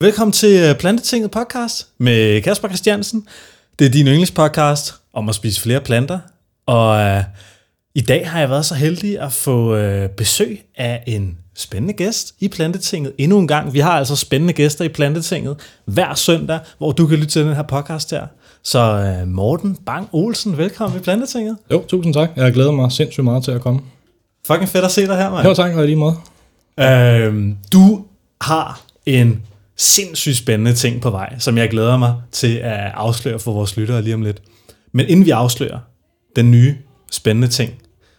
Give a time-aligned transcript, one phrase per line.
[0.00, 3.26] Velkommen til øh, Plantetinget podcast med Kasper Christiansen.
[3.78, 6.18] Det er din yndlingspodcast om at spise flere planter.
[6.66, 7.22] Og uh,
[7.94, 12.34] i dag har jeg været så heldig at få uh, besøg af en spændende gæst
[12.40, 13.72] i Plantetinget endnu en gang.
[13.72, 17.54] Vi har altså spændende gæster i Plantetinget hver søndag, hvor du kan lytte til den
[17.54, 18.26] her podcast her.
[18.62, 21.56] Så uh, Morten Bang Olsen, velkommen i Plantetinget.
[21.72, 22.30] Jo, tusind tak.
[22.36, 23.80] Jeg glæder mig sindssygt meget til at komme.
[24.46, 25.48] Fucking fedt at se dig her, mand.
[25.48, 26.16] Jo, tak, og lige måde.
[26.80, 28.04] Uh, du
[28.40, 29.42] har en
[29.76, 34.02] sindssygt spændende ting på vej, som jeg glæder mig til at afsløre for vores lyttere
[34.02, 34.42] lige om lidt.
[34.92, 35.78] Men inden vi afslører
[36.36, 36.76] den nye
[37.12, 37.72] spændende ting,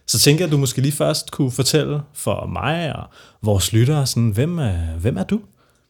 [0.06, 3.04] så tænker jeg, at du måske lige først kunne fortælle for mig og
[3.42, 4.60] vores lyttere, sådan, hvem,
[5.00, 5.40] hvem er du?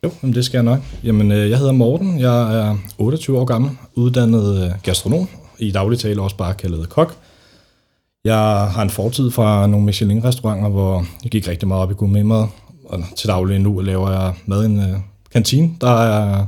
[0.05, 0.81] Jo, jamen det skal jeg nok.
[1.05, 5.29] Jamen, øh, jeg hedder Morten, jeg er 28 år gammel, uddannet øh, gastronom,
[5.59, 7.17] i daglig tale også bare kaldet kok.
[8.25, 8.37] Jeg
[8.71, 12.47] har en fortid fra nogle Michelin-restauranter, hvor jeg gik rigtig meget op i gourmetmad,
[12.85, 14.99] og til daglig nu laver jeg mad i en øh,
[15.33, 16.47] kantine, der er,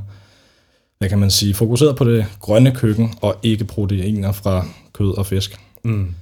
[0.98, 5.26] hvad kan man sige, fokuseret på det grønne køkken, og ikke proteiner fra kød og
[5.26, 5.60] fisk.
[5.82, 6.14] Mm.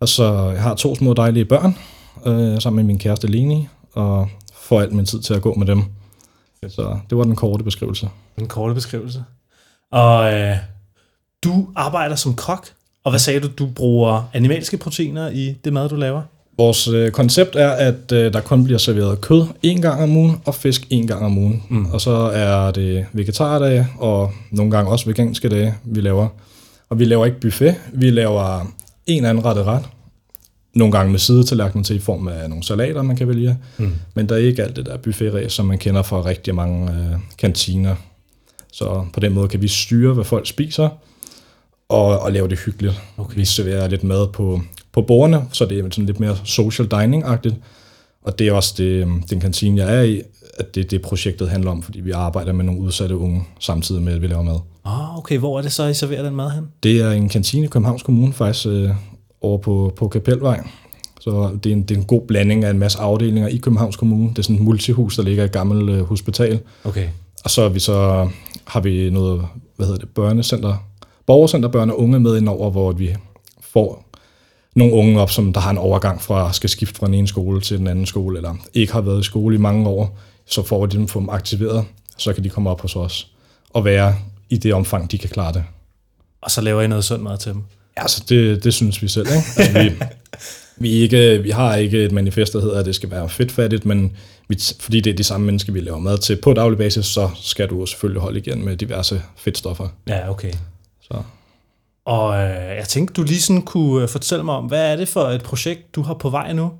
[0.00, 1.78] Og så jeg har to små dejlige børn,
[2.26, 5.66] øh, sammen med min kæreste Leni, og får alt min tid til at gå med
[5.66, 5.82] dem.
[6.68, 8.08] Så det var den korte beskrivelse.
[8.38, 9.24] Den korte beskrivelse.
[9.92, 10.56] Og øh,
[11.44, 12.68] du arbejder som kok,
[13.04, 16.22] og hvad sagde du, du bruger animalske proteiner i det mad, du laver?
[16.58, 20.36] Vores øh, koncept er, at øh, der kun bliver serveret kød en gang om ugen,
[20.44, 21.62] og fisk en gang om ugen.
[21.68, 21.86] Mm.
[21.86, 26.28] Og så er det vegetardage, og nogle gange også veganske dage, vi laver.
[26.88, 28.72] Og vi laver ikke buffet, vi laver
[29.06, 29.84] en anden rette ret.
[30.74, 33.58] Nogle gange med sidetallerkener til i form af nogle salater, man kan vælge.
[33.78, 33.92] Mm.
[34.14, 37.18] Men der er ikke alt det der buffet som man kender fra rigtig mange øh,
[37.38, 37.94] kantiner.
[38.72, 40.88] Så på den måde kan vi styre, hvad folk spiser,
[41.88, 43.02] og, og lave det hyggeligt.
[43.16, 43.36] Okay.
[43.36, 44.60] Vi serverer lidt mad på
[44.96, 47.54] på bordene, så det er sådan lidt mere social dining-agtigt.
[48.22, 50.22] Og det er også det, øhm, den kantine, jeg er i,
[50.58, 54.12] at det det projektet handler om, fordi vi arbejder med nogle udsatte unge, samtidig med,
[54.12, 54.58] at vi laver mad.
[54.84, 55.38] Ah, okay.
[55.38, 56.64] Hvor er det så, I serverer den mad hen?
[56.82, 58.90] Det er en kantine i Københavns Kommune, faktisk øh,
[59.40, 60.66] over på, på Kapelvej.
[61.20, 63.96] Så det er, en, det er en god blanding af en masse afdelinger i Københavns
[63.96, 64.28] Kommune.
[64.30, 66.60] Det er sådan et multihus, der ligger i et gammelt øh, hospital.
[66.84, 67.08] Okay.
[67.44, 68.28] Og så, vi så
[68.64, 69.42] har vi noget,
[69.76, 70.86] hvad hedder det, børnecenter,
[71.26, 73.14] borgercenter børn og unge med indover, hvor vi
[73.60, 74.05] får
[74.76, 77.60] nogle unge op, som der har en overgang fra, skal skifte fra den ene skole
[77.60, 80.86] til den anden skole, eller ikke har været i skole i mange år, så får
[80.86, 81.84] de dem få dem aktiveret,
[82.18, 83.28] så kan de komme op hos os
[83.70, 84.14] og være
[84.50, 85.64] i det omfang, de kan klare det.
[86.40, 87.62] Og så laver I noget sundt mad til dem?
[87.96, 89.26] Ja, altså det, det synes vi selv.
[89.26, 89.48] Ikke?
[89.56, 89.92] Altså, vi,
[90.88, 94.16] vi, ikke, vi har ikke et manifest, der hedder, at det skal være fedtfattigt, men
[94.48, 97.30] vi, fordi det er de samme mennesker, vi laver mad til på daglig basis, så
[97.34, 99.88] skal du selvfølgelig holde igen med diverse fedtstoffer.
[100.08, 100.52] Ja, okay.
[101.00, 101.22] Så.
[102.06, 105.08] Og øh, jeg tænkte, du lige sådan kunne øh, fortælle mig om, hvad er det
[105.08, 106.70] for et projekt, du har på vej nu?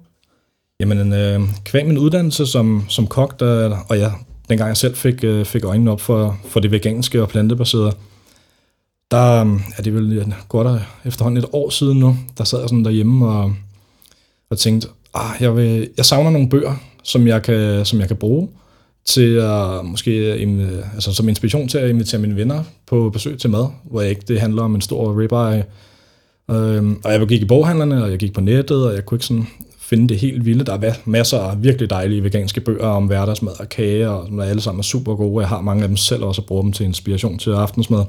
[0.81, 4.13] Jamen, øh, kvæg min uddannelse som, som kok, der, og jeg,
[4.49, 7.93] dengang jeg selv fik, øh, fik øjnene op for, for det veganske og plantebaserede,
[9.11, 12.85] der øh, er det vel godt efterhånden et år siden nu, der sad jeg sådan
[12.85, 13.55] derhjemme og,
[14.51, 18.17] og tænkte, ah, jeg, vil, jeg savner nogle bøger, som jeg kan, som jeg kan
[18.17, 18.49] bruge
[19.07, 20.11] til at måske
[20.95, 24.23] altså som inspiration til at invitere mine venner på besøg til mad, hvor jeg ikke
[24.29, 25.65] det handler om en stor ribeye.
[26.51, 29.27] Øhm, og jeg gik i boghandlerne, og jeg gik på nettet, og jeg kunne ikke
[29.27, 29.47] sådan
[29.81, 30.65] finde det helt vilde.
[30.65, 34.45] Der er masser af virkelig dejlige veganske bøger om hverdagsmad og kage, og som er
[34.45, 35.41] alle sammen er super gode.
[35.41, 38.05] Jeg har mange af dem selv også og bruger dem til inspiration til aftensmad.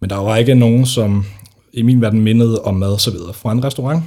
[0.00, 1.24] Men der var ikke nogen, som
[1.72, 4.02] i min verden mindede om mad serveret fra en restaurant.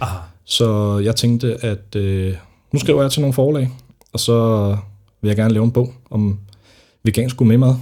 [0.00, 0.18] Aha.
[0.44, 2.34] Så jeg tænkte, at øh,
[2.72, 3.70] nu skriver jeg til nogle forlag,
[4.12, 4.76] og så
[5.20, 6.38] vil jeg gerne lave en bog om
[7.04, 7.74] vegansk gourmetmad,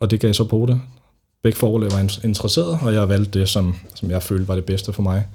[0.00, 0.80] og det gav jeg så på det.
[1.42, 4.92] Begge forlag var interesseret, og jeg valgte det, som, som jeg følte var det bedste
[4.92, 5.26] for mig.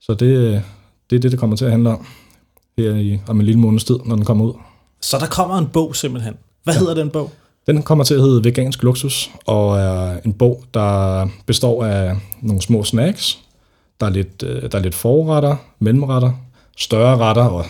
[0.00, 0.62] Så det,
[1.10, 2.06] det er det, det kommer til at handle om
[2.78, 4.54] her i, om en lille måneds tid, når den kommer ud.
[5.00, 6.34] Så der kommer en bog simpelthen.
[6.64, 6.80] Hvad ja.
[6.80, 7.30] hedder den bog?
[7.66, 12.62] Den kommer til at hedde Vegansk Luksus, og er en bog, der består af nogle
[12.62, 13.38] små snacks.
[14.00, 16.32] Der er lidt, øh, der er lidt forretter, mellemretter,
[16.76, 17.64] større retter, og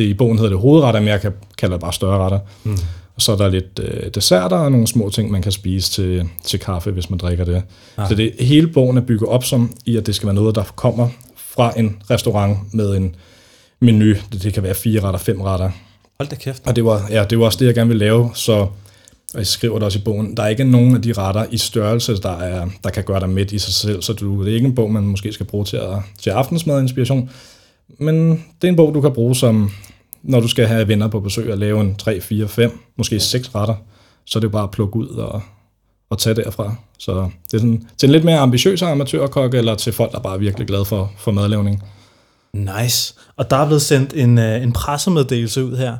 [0.00, 2.38] det, I bogen hedder det hovedretter, men jeg kan kalde det bare større retter.
[2.64, 2.78] Mm.
[3.16, 6.28] Og så er der lidt øh, desserter og nogle små ting, man kan spise til,
[6.44, 7.62] til kaffe, hvis man drikker det.
[7.96, 8.08] Ah.
[8.08, 10.64] Så det hele bogen er bygget op som i, at det skal være noget, der
[10.76, 13.16] kommer fra en restaurant med en
[13.80, 14.14] menu.
[14.32, 15.70] Det, det kan være fire retter, fem retter.
[16.20, 16.62] Hold da kæft.
[16.66, 18.66] Og det var, ja, det var også det, jeg gerne ville lave, så
[19.34, 21.58] og jeg skriver det også i bogen, der er ikke nogen af de retter i
[21.58, 24.54] størrelse, der, er, der kan gøre dig midt i sig selv, så du, det er
[24.54, 27.30] ikke en bog, man måske skal bruge til, at, til aftensmad inspiration,
[27.98, 29.70] men det er en bog, du kan bruge som,
[30.22, 33.54] når du skal have venner på besøg og lave en 3, 4, 5, måske 6
[33.54, 33.74] retter,
[34.24, 35.42] så er det jo bare at plukke ud og,
[36.10, 36.74] og tage derfra.
[36.98, 40.34] Så det er sådan, til en lidt mere ambitiøs amatørkok, eller til folk, der bare
[40.34, 41.82] er virkelig glade for, for madlavning.
[42.54, 43.14] Nice.
[43.36, 45.96] Og der er blevet sendt en, øh, en pressemeddelelse ud her.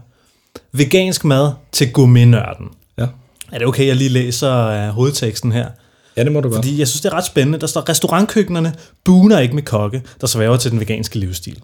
[0.73, 2.69] Vegansk mad til gourmetnørden.
[2.99, 3.07] Ja.
[3.53, 5.69] Er det okay, jeg lige læser uh, hovedteksten her?
[6.17, 6.57] ja, det må du godt.
[6.57, 7.59] Fordi jeg synes, det er ret spændende.
[7.59, 8.75] Der står, restaurantkøkkenerne
[9.05, 11.63] buner ikke med kokke, der sværger til den veganske livsstil.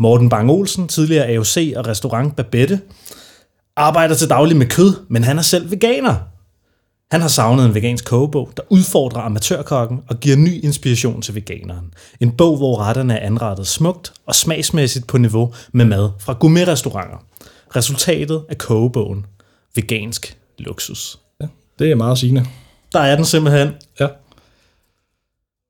[0.00, 2.80] Morten Bang Olsen, tidligere AOC og restaurant Babette,
[3.76, 6.14] arbejder til daglig med kød, men han er selv veganer.
[7.10, 11.94] Han har savnet en vegansk kogebog, der udfordrer amatørkokken og giver ny inspiration til veganeren.
[12.20, 17.24] En bog, hvor retterne er anrettet smukt og smagsmæssigt på niveau med mad fra gourmetrestauranter.
[17.76, 19.26] Resultatet af kogebogen.
[19.74, 21.18] Vegansk luksus.
[21.40, 21.46] Ja,
[21.78, 22.46] det er meget sigende.
[22.92, 23.68] Der er den simpelthen.
[24.00, 24.08] Ja.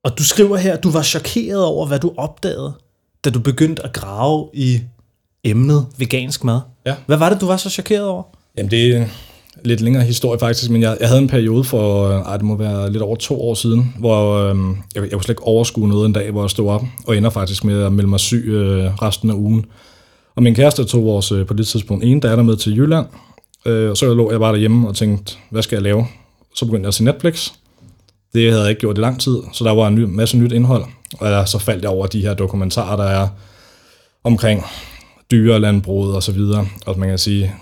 [0.04, 2.74] Og du skriver her, at du var chokeret over, hvad du opdagede,
[3.24, 4.80] da du begyndte at grave i
[5.44, 6.60] emnet vegansk mad.
[6.86, 6.94] Ja.
[7.06, 8.22] Hvad var det, du var så chokeret over?
[8.58, 9.10] Jamen, det er en
[9.64, 12.56] lidt længere historie faktisk, men jeg, jeg havde en periode for, øh, ej, det må
[12.56, 14.56] være lidt over to år siden, hvor øh,
[14.94, 17.30] jeg, jeg kunne slet ikke overskue noget en dag, hvor jeg stod op, og ender
[17.30, 19.64] faktisk med at melde mig syg øh, resten af ugen.
[20.36, 23.06] Og min kæreste tog vores øh, på det tidspunkt ene datter med til Jylland,
[23.66, 26.06] øh, og så lå jeg bare derhjemme og tænkte, hvad skal jeg lave?
[26.54, 27.50] Så begyndte jeg at se Netflix.
[28.34, 30.52] Det havde jeg ikke gjort i lang tid, så der var en ny, masse nyt
[30.52, 30.84] indhold,
[31.18, 33.28] og så faldt jeg over de her dokumentarer, der er
[34.24, 34.64] omkring
[35.30, 36.66] dyrelandbruget og så videre.
[36.86, 37.54] Og man kan sige,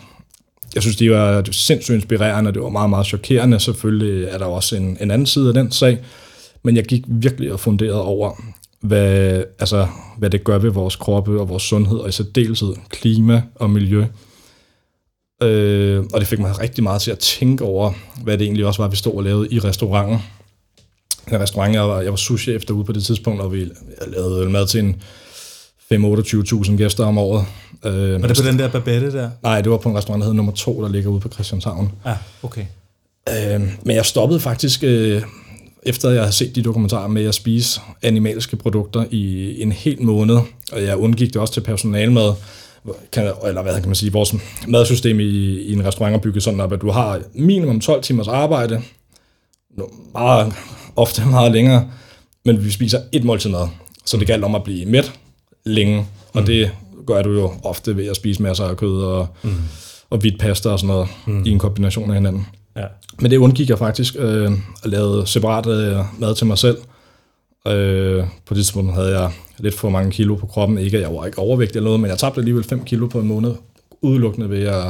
[0.75, 3.61] jeg synes, de var sindssygt inspirerende, og det var meget, meget chokerende.
[3.61, 5.99] Selvfølgelig er der også en, en anden side af den sag,
[6.62, 8.43] men jeg gik virkelig og funderede over,
[8.81, 9.87] hvad, altså,
[10.19, 14.05] hvad det gør ved vores kroppe og vores sundhed, og i særdeleshed klima og miljø.
[15.43, 17.93] Øh, og det fik mig rigtig meget til at tænke over,
[18.23, 20.19] hvad det egentlig også var, vi stod og lavede i restauranten.
[21.33, 23.71] En restaurant, jeg var, jeg var souschef derude på det tidspunkt, og vi
[24.07, 24.97] lavede mad til en
[25.93, 27.45] 5-28.000 gæster om året.
[27.85, 29.31] Øh, Var det på den der babette der?
[29.43, 31.93] Nej, det var på en restaurant, der hedder nummer 2, der ligger ude på Christianshavn.
[32.07, 32.65] Ja, okay.
[33.29, 35.23] Øh, men jeg stoppede faktisk, øh,
[35.83, 40.37] efter jeg havde set de dokumentarer med at spise animalske produkter i en hel måned,
[40.73, 42.33] og jeg undgik det også til personalmad,
[43.13, 44.35] kan, eller hvad kan man sige, vores
[44.69, 45.25] madsystem i,
[45.61, 48.83] i en restaurant er bygget sådan op, at du har minimum 12 timers arbejde,
[50.13, 50.53] meget,
[50.99, 51.91] ofte meget længere,
[52.45, 53.69] men vi spiser et måltid mad,
[54.05, 55.12] så det galt om at blive mæt
[55.65, 56.47] længe, og mm.
[56.47, 56.71] det
[57.06, 59.50] gør du jo ofte ved at spise masser af kød og, mm.
[60.11, 61.45] og hvidt pasta og sådan noget mm.
[61.45, 62.47] i en kombination af hinanden.
[62.77, 62.85] Ja.
[63.21, 64.53] Men det undgik jeg faktisk øh,
[64.85, 66.79] at lave separat øh, mad til mig selv.
[67.67, 70.79] Øh, på det tidspunkt havde jeg lidt for mange kilo på kroppen.
[70.79, 73.21] Ikke at jeg var ikke overvægtig eller noget, men jeg tabte alligevel 5 kilo på
[73.21, 73.55] en måned,
[74.03, 74.85] udelukkende ved at,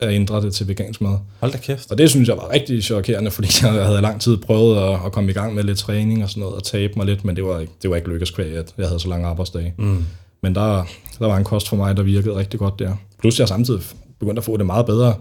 [0.00, 1.18] at ændre det til vegansk mad.
[1.40, 1.90] Hold da kæft.
[1.90, 5.12] Og det synes jeg var rigtig chokerende, fordi jeg havde lang tid prøvet at, at
[5.12, 7.44] komme i gang med lidt træning og sådan noget, og tabe mig lidt, men det
[7.44, 9.74] var ikke, det var ikke lykkes kvæg, at jeg havde så lange arbejdsdage.
[9.78, 10.04] Mm.
[10.42, 10.86] Men der,
[11.18, 12.92] der var en kost for mig, der virkede rigtig godt der.
[13.20, 13.80] Plus jeg samtidig
[14.20, 15.14] begyndte at få det meget bedre.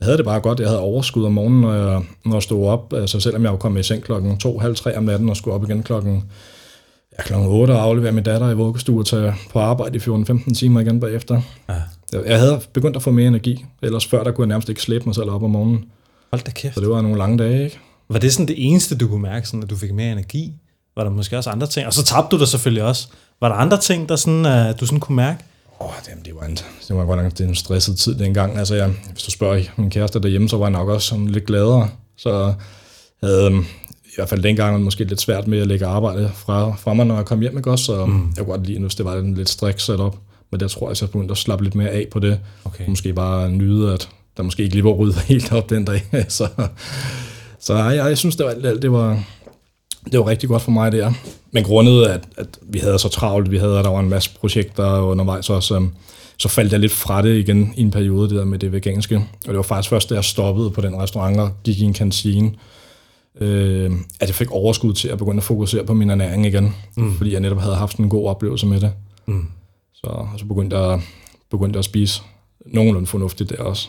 [0.00, 0.60] Jeg havde det bare godt.
[0.60, 2.92] Jeg havde overskud om morgenen, når jeg, når jeg stod op.
[2.92, 5.54] Altså selvom jeg var kommet i seng klokken 2, halv 3 om natten og skulle
[5.54, 6.24] op igen klokken,
[7.18, 10.54] ja, klokken 8 og aflevere min datter i vuggestue og tage på arbejde i 14-15
[10.54, 11.40] timer igen bagefter.
[11.68, 11.74] Ja.
[12.12, 13.64] Jeg, havde begyndt at få mere energi.
[13.82, 15.84] Ellers før, der kunne jeg nærmest ikke slæbe mig selv op om morgenen.
[16.30, 16.74] Hold da kæft.
[16.74, 17.78] Så det var nogle lange dage, ikke?
[18.08, 20.52] Var det sådan det eneste, du kunne mærke, sådan, at du fik mere energi?
[20.96, 21.86] Var der måske også andre ting?
[21.86, 23.08] Og så tabte du dig selvfølgelig også.
[23.40, 25.44] Var der andre ting, der sådan, uh, du sådan kunne mærke?
[25.80, 26.58] Åh, oh, det, det, var en,
[26.88, 28.58] det var godt nok det er en stresset tid dengang.
[28.58, 31.46] Altså, jeg, hvis du spørger min kæreste derhjemme, så var jeg nok også sådan lidt
[31.46, 31.88] gladere.
[32.16, 32.54] Så
[33.22, 33.60] havde øhm,
[34.04, 37.16] i hvert fald dengang måske lidt svært med at lægge arbejde fra, fra mig, når
[37.16, 37.84] jeg kom hjem, ikke også?
[37.84, 38.32] Så mm.
[38.36, 40.16] jeg kunne godt lide, hvis det var en lidt strik sat op.
[40.50, 42.40] Men der tror jeg, at jeg begyndte at slappe lidt mere af på det.
[42.64, 42.84] Okay.
[42.88, 46.02] Måske bare nyde, at der måske ikke lige var ryddet helt op den dag.
[46.28, 46.48] så
[47.66, 49.24] så jeg, jeg synes, det var, det, det var,
[50.12, 51.12] det var rigtig godt for mig der.
[51.50, 54.30] Men grundet, at, at vi havde så travlt, vi havde, at der var en masse
[54.40, 55.94] projekter undervejs også, um,
[56.38, 59.16] så faldt jeg lidt fra det igen i en periode, det der med det veganske.
[59.16, 61.92] Og det var faktisk først, da jeg stoppede på den restaurant og gik i en
[61.92, 62.52] kantine,
[63.40, 66.74] øh, at jeg fik overskud til at begynde at fokusere på min ernæring igen.
[66.96, 67.16] Mm.
[67.16, 68.92] Fordi jeg netop havde haft en god oplevelse med det.
[69.26, 69.46] Mm.
[69.96, 71.00] Så, og så begyndte jeg,
[71.50, 72.22] begyndte jeg at spise
[72.66, 73.88] nogenlunde fornuftigt der også.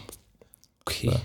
[0.85, 1.07] Okay.
[1.07, 1.17] Så.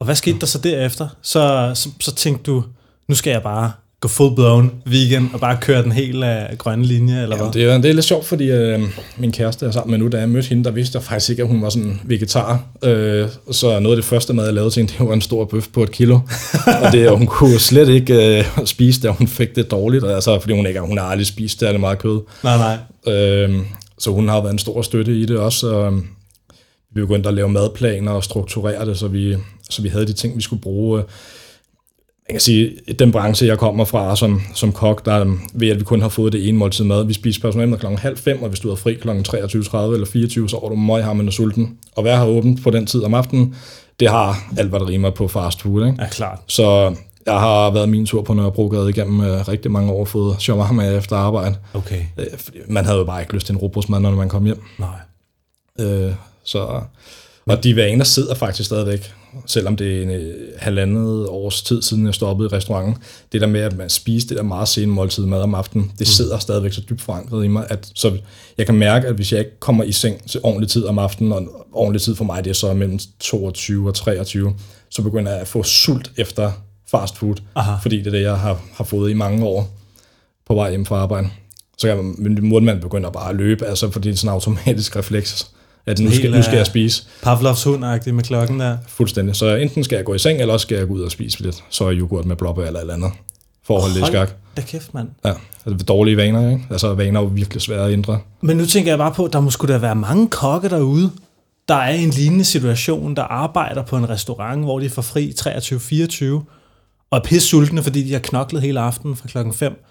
[0.00, 1.08] Og hvad skete der så derefter?
[1.22, 2.64] Så, så, så tænkte du,
[3.08, 7.22] nu skal jeg bare gå full-blown vegan og bare køre den hele uh, grønne linje,
[7.22, 7.52] eller Ja, hvad?
[7.52, 8.80] det, er, det er lidt sjovt, fordi øh,
[9.16, 11.42] min kæreste er sammen med nu, da jeg mødte hende, der vidste jeg faktisk ikke,
[11.42, 12.62] at hun var sådan vegetar.
[12.84, 15.44] Øh, så noget af det første mad, jeg lavede til hende, det var en stor
[15.44, 16.14] bøf på et kilo.
[16.82, 20.04] og det, og hun kunne slet ikke øh, spise det, og hun fik det dårligt,
[20.04, 22.20] altså, fordi hun ikke hun har aldrig spist det, meget kød.
[22.42, 22.76] Nej, nej.
[23.08, 23.54] Øh,
[23.98, 25.68] så hun har været en stor støtte i det også.
[25.68, 26.02] Og
[26.94, 29.36] vi begyndte at lave madplaner og strukturere det, så vi,
[29.70, 31.04] så vi havde de ting, vi skulle bruge.
[32.28, 35.78] Jeg kan sige, den branche, jeg kommer fra som, som kok, der er ved, at
[35.78, 37.04] vi kun har fået det ene måltid mad.
[37.04, 40.48] Vi spiser personalemad klokken halv fem, og hvis du er fri klokken 23.30 eller 24,
[40.48, 41.78] så er du møghammen og sulten.
[41.96, 43.54] Og hvad har åbent på den tid om aftenen?
[44.00, 45.86] Det har alt, hvad der rimer på fast food.
[45.86, 46.02] Ikke?
[46.02, 46.38] Ja, klart.
[46.46, 46.94] Så
[47.26, 51.16] jeg har været min tur på Nørrebrogade igennem øh, rigtig mange år, fået shawarma efter
[51.16, 51.56] arbejde.
[51.74, 52.02] Okay.
[52.18, 52.26] Øh,
[52.68, 54.62] man havde jo bare ikke lyst til en robrødsmad, når man kom hjem.
[54.78, 54.88] Nej.
[55.80, 56.12] Øh,
[56.44, 56.80] Så,
[57.46, 59.12] og de vaner sidder faktisk stadigvæk,
[59.46, 62.96] selvom det er en øh, halvandet års tid siden, jeg stoppede i restauranten.
[63.32, 66.08] Det der med, at man spiser det der meget sene måltid mad om aftenen, det
[66.08, 68.18] sidder stadigvæk så dybt forankret i mig, at så
[68.58, 71.32] jeg kan mærke, at hvis jeg ikke kommer i seng til ordentlig tid om aftenen,
[71.32, 74.54] og ordentlig tid for mig, det er så mellem 22 og 23,
[74.90, 76.52] så begynder jeg at få sult efter
[76.90, 77.76] fast food, Aha.
[77.82, 79.68] fordi det er det, jeg har, har fået i mange år
[80.46, 81.28] på vej hjem fra arbejde.
[81.78, 84.96] Så kan min mundmand begynder bare at løbe, altså fordi det er sådan en automatisk
[84.96, 85.50] refleks,
[85.86, 87.80] at nu skal, nu skal øh, jeg spise Pavlovs hund
[88.12, 88.76] med klokken der.
[88.88, 89.36] fuldstændig.
[89.36, 91.42] Så enten skal jeg gå i seng, eller også skal jeg gå ud og spise
[91.42, 93.10] lidt yoghurt med blåbær eller et eller andet,
[93.66, 94.30] for at holde det i skak.
[94.56, 95.08] da kæft, mand.
[95.24, 96.66] Ja, altså det er dårlige vaner, ikke?
[96.70, 98.18] Altså vaner er jo virkelig svære at ændre.
[98.40, 101.10] Men nu tænker jeg bare på, at der må skulle der være mange kokke derude,
[101.68, 105.34] der er i en lignende situation, der arbejder på en restaurant, hvor de får fri
[105.40, 106.24] 23-24,
[107.10, 109.84] og er pisse sultne, fordi de har knoklet hele aftenen fra klokken 5.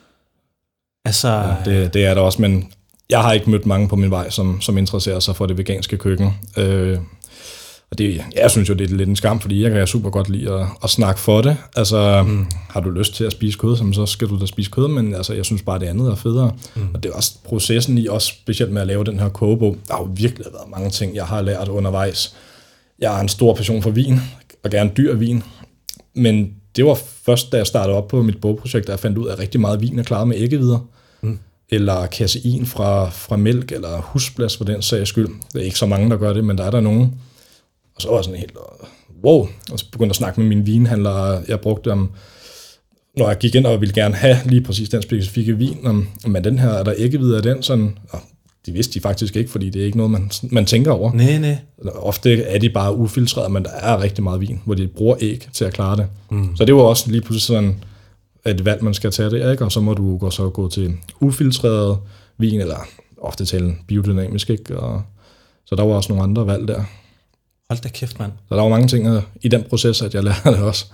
[1.05, 2.71] Altså, ja, Det, det er der også, men
[3.09, 5.97] jeg har ikke mødt mange på min vej, som, som interesserer sig for det veganske
[5.97, 6.33] køkken.
[6.57, 6.99] Øh,
[7.91, 10.29] og det, jeg synes jo, det er lidt en skam, fordi jeg kan super godt
[10.29, 11.57] lide at, at snakke for det.
[11.75, 12.45] Altså, mm.
[12.69, 15.33] har du lyst til at spise kød, så skal du da spise kød, men altså,
[15.33, 16.51] jeg synes bare, det andet er federe.
[16.75, 16.87] Mm.
[16.93, 19.77] Og det er også processen i, også specielt med at lave den her kogebog.
[19.87, 22.35] Der har jo virkelig været mange ting, jeg har lært undervejs.
[22.99, 24.19] Jeg har en stor passion for vin,
[24.63, 25.43] og gerne dyr vin.
[26.15, 26.93] Men det var
[27.25, 29.61] først, da jeg startede op på mit bogprojekt, at jeg fandt ud af, at rigtig
[29.61, 30.87] meget vin er klaret med æggevidder.
[31.21, 31.39] Mm.
[31.69, 35.27] Eller kasein fra, fra mælk, eller husblas for den sags skyld.
[35.53, 37.15] Det er ikke så mange, der gør det, men der er der nogen.
[37.95, 38.57] Og så var jeg sådan helt,
[39.23, 41.43] wow, og så begyndte jeg at snakke med mine vinhandlere.
[41.47, 42.09] Jeg brugte dem,
[43.17, 46.43] når jeg gik ind og ville gerne have lige præcis den specifikke vin, om, men
[46.43, 47.63] den her, er der æggevidder af den?
[47.63, 47.97] Sådan,
[48.65, 51.13] og de vidste de faktisk ikke, fordi det er ikke noget, man, man tænker over.
[51.13, 51.57] nej, nej.
[51.95, 55.47] Ofte er de bare ufiltreret, men der er rigtig meget vin, hvor de bruger æg
[55.53, 56.07] til at klare det.
[56.31, 56.55] Mm.
[56.55, 57.83] Så det var også lige pludselig sådan
[58.45, 59.65] et valg, man skal tage det, ikke?
[59.65, 61.97] og så må du gå, så gå til ufiltreret
[62.37, 62.77] vin, eller
[63.17, 64.79] ofte til biodynamisk, ikke?
[64.79, 65.01] Og,
[65.65, 66.83] så der var også nogle andre valg der.
[67.69, 68.31] Hold da kæft, mand.
[68.49, 70.85] Så der var mange ting øh, i den proces, at jeg lærte det også.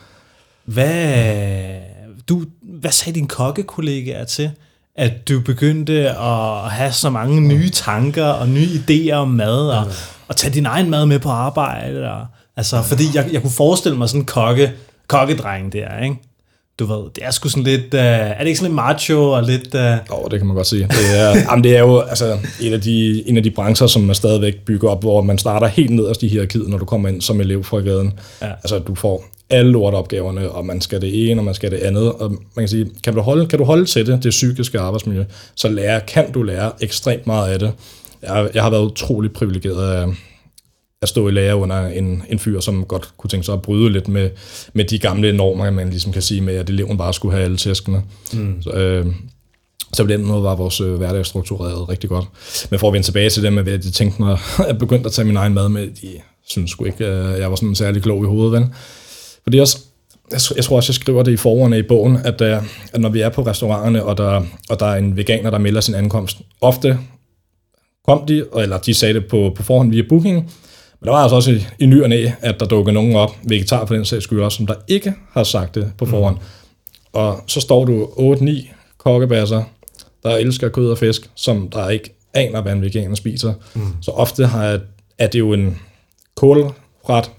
[0.66, 1.82] Hvad,
[2.30, 4.51] du, hvad sagde din kokkekollegaer til,
[4.95, 9.83] at du begyndte at have så mange nye tanker og nye idéer om mad, og,
[10.27, 12.12] og tage din egen mad med på arbejde?
[12.12, 12.25] Og,
[12.57, 14.71] altså, fordi jeg, jeg kunne forestille mig sådan en kokke,
[15.07, 16.15] kokkedreng der, ikke?
[16.79, 19.43] Du ved, det er sgu sådan lidt, uh, er det ikke sådan lidt macho og
[19.43, 19.75] lidt...
[19.75, 20.88] Åh, oh, det kan man godt sige.
[20.88, 24.01] Det er, jamen, det er jo altså, en, af de, en af de brancher, som
[24.01, 27.21] man stadigvæk bygger op, hvor man starter helt nederst i hierarkiet, når du kommer ind
[27.21, 28.13] som elev fra gaden.
[28.41, 28.48] Ja.
[28.48, 32.12] Altså, du får alle lorteopgaverne, og man skal det ene, og man skal det andet.
[32.12, 35.24] Og man kan sige, kan du holde, kan du holde til det, det psykiske arbejdsmiljø,
[35.55, 37.72] så lære, kan du lære ekstremt meget af det.
[38.22, 40.08] Jeg, jeg har været utrolig privilegeret af,
[41.01, 43.89] at stå i lære under en, en fyr, som godt kunne tænke sig at bryde
[43.89, 44.29] lidt med,
[44.74, 47.58] med de gamle normer, man ligesom kan sige med, at eleven bare skulle have alle
[47.58, 48.03] tæskene.
[48.34, 48.62] Mm.
[48.62, 49.05] Så, øh,
[49.93, 52.25] så på den måde var vores øh, hverdag struktureret rigtig godt.
[52.70, 55.13] Men for at vende tilbage til det med, hvad de tænkte, når jeg begyndte at
[55.13, 56.08] tage min egen mad med, de
[56.48, 58.70] synes sgu ikke, at jeg var sådan særlig klog i hovedet, vel?
[59.43, 59.79] Fordi også,
[60.31, 62.48] jeg, jeg tror også, jeg skriver det i forordene i bogen, at, uh,
[62.93, 65.81] at når vi er på restauranterne, og der, og der er en veganer, der melder
[65.81, 67.00] sin ankomst, ofte
[68.07, 70.36] kom de, eller de sagde det på, på forhånd via booking,
[71.00, 73.36] men der var altså også i, i ny og næ, at der dukkede nogen op,
[73.43, 76.36] vegetar for den sags skyld også, som der ikke har sagt det på forhånd.
[76.36, 76.41] Mm.
[77.13, 79.63] Og så står du 8-9 kokkebasser,
[80.24, 83.53] der elsker kød og fisk, som der ikke aner, hvad en veganer spiser.
[83.74, 83.81] Mm.
[84.01, 84.79] Så ofte har
[85.17, 85.79] er det jo en
[86.36, 86.74] kålret,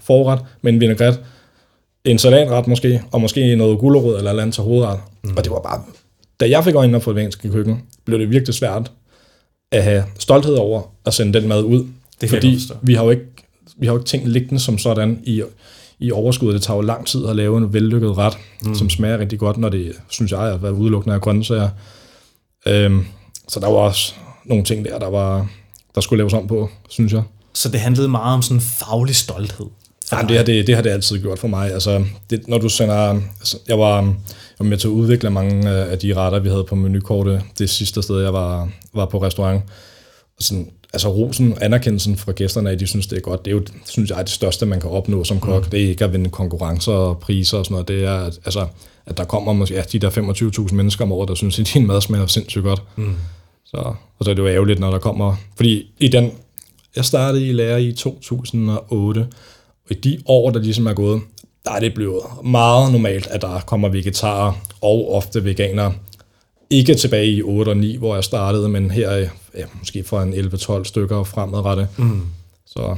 [0.01, 1.19] forret med en vinaigrette,
[2.05, 4.99] en salatret måske, og måske noget gulerod eller andet til hovedret.
[5.23, 5.37] Mm.
[5.37, 5.81] Og det var bare,
[6.39, 8.91] da jeg fik øjnene op for det veganske køkken, blev det virkelig svært
[9.71, 11.87] at have stolthed over at sende den mad ud.
[12.21, 13.25] Det fordi vi har jo ikke,
[13.77, 15.43] vi har jo ikke tænkt liggende som sådan i,
[15.99, 16.53] i overskud.
[16.53, 18.75] Det tager jo lang tid at lave en vellykket ret, mm.
[18.75, 21.69] som smager rigtig godt, når det, synes jeg, er været udelukkende af grøntsager.
[22.67, 23.05] Øhm,
[23.47, 24.13] så der var også
[24.45, 25.47] nogle ting der, der, var,
[25.95, 27.23] der skulle laves om på, synes jeg.
[27.53, 29.65] så det handlede meget om sådan faglig stolthed.
[30.11, 31.73] Jamen, det, har det, det har det altid gjort for mig.
[31.73, 33.21] Altså, det, når du sender...
[33.39, 36.63] Altså, jeg, var, jeg var med til at udvikle mange af de retter, vi havde
[36.63, 39.63] på menukortet det sidste sted, jeg var, var på restaurant.
[40.37, 43.55] Og sådan, altså rosen, anerkendelsen fra gæsterne, at de synes, det er godt, det er
[43.55, 45.63] jo, synes jeg, det største, man kan opnå som kok.
[45.65, 45.69] Mm.
[45.69, 47.87] Det er ikke at vinde konkurrencer og priser og sådan noget.
[47.87, 48.67] Det er, at, altså,
[49.05, 50.09] at der kommer måske, ja, de der
[50.69, 52.81] 25.000 mennesker om året, der synes, at din mad smager sindssygt godt.
[52.95, 53.15] Mm.
[53.65, 53.77] Så,
[54.19, 55.35] og så er det jo ærgerligt, når der kommer...
[55.55, 56.31] Fordi i den...
[56.95, 59.27] Jeg startede i lære i 2008,
[59.85, 61.21] og i de år, der ligesom er gået,
[61.65, 65.93] der er det blevet meget normalt, at der kommer vegetarer og ofte veganere.
[66.69, 69.11] Ikke tilbage i 8 og 9, hvor jeg startede, men her
[69.57, 71.87] ja, måske fra en 11-12 stykker fremadrettet.
[71.97, 72.21] Mm.
[72.65, 72.95] Så,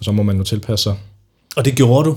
[0.00, 0.96] så må man jo tilpasse sig.
[1.56, 2.16] Og det gjorde du.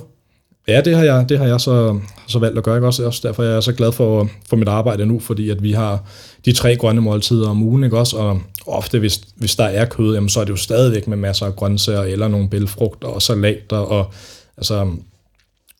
[0.68, 2.76] Ja, det har jeg, det har jeg så, så valgt at gøre.
[2.78, 2.88] Ikke?
[2.88, 5.72] Også, også derfor er jeg så glad for, for mit arbejde nu, fordi at vi
[5.72, 6.04] har
[6.46, 7.98] de tre grønne måltider om ugen, ikke?
[7.98, 11.18] Også, og ofte hvis, hvis der er kød, jamen, så er det jo stadigvæk med
[11.18, 14.14] masser af grøntsager, eller nogle bælfrugter og salater, og
[14.58, 14.92] altså,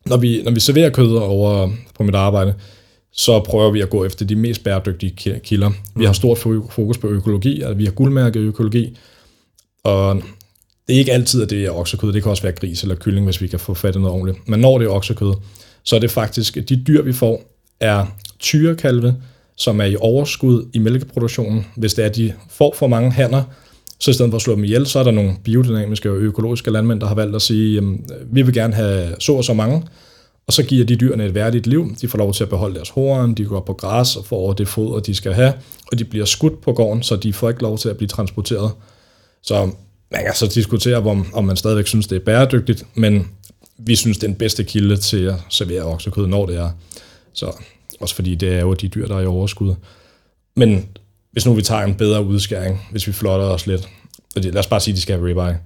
[0.06, 2.54] når vi, når vi serverer kød over på mit arbejde,
[3.12, 5.70] så prøver vi at gå efter de mest bæredygtige kilder.
[5.96, 6.38] Vi har stort
[6.70, 8.98] fokus på økologi, altså vi har guldmærket økologi,
[9.84, 10.22] og
[10.88, 12.12] det er ikke altid, at det er oksekød.
[12.12, 14.48] Det kan også være gris eller kylling, hvis vi kan få fat i noget ordentligt.
[14.48, 15.34] Men når det er oksekød,
[15.82, 17.42] så er det faktisk, de dyr, vi får,
[17.80, 18.06] er
[18.38, 19.16] tyrekalve,
[19.60, 21.66] som er i overskud i mælkeproduktionen.
[21.76, 23.42] Hvis det er, at de får for mange hanner,
[23.98, 26.70] så i stedet for at slå dem ihjel, så er der nogle biodynamiske og økologiske
[26.70, 29.82] landmænd, der har valgt at sige, jamen, vi vil gerne have så og så mange,
[30.46, 31.96] og så giver de dyrene et værdigt liv.
[32.00, 34.68] De får lov til at beholde deres horn, de går på græs og får det
[34.68, 35.52] foder, de skal have,
[35.92, 38.70] og de bliver skudt på gården, så de får ikke lov til at blive transporteret.
[39.42, 39.70] Så
[40.12, 43.28] man kan så diskutere, om, om man stadigvæk synes, det er bæredygtigt, men
[43.78, 46.70] vi synes, det er den bedste kilde til at servere oksekød, når det er.
[47.32, 47.52] Så
[48.00, 49.74] også fordi det er jo de dyr, der er i overskud.
[50.56, 50.88] Men
[51.32, 53.88] hvis nu vi tager en bedre udskæring, hvis vi flotter os lidt,
[54.36, 55.58] og lad os bare sige, at de skal have ribeye,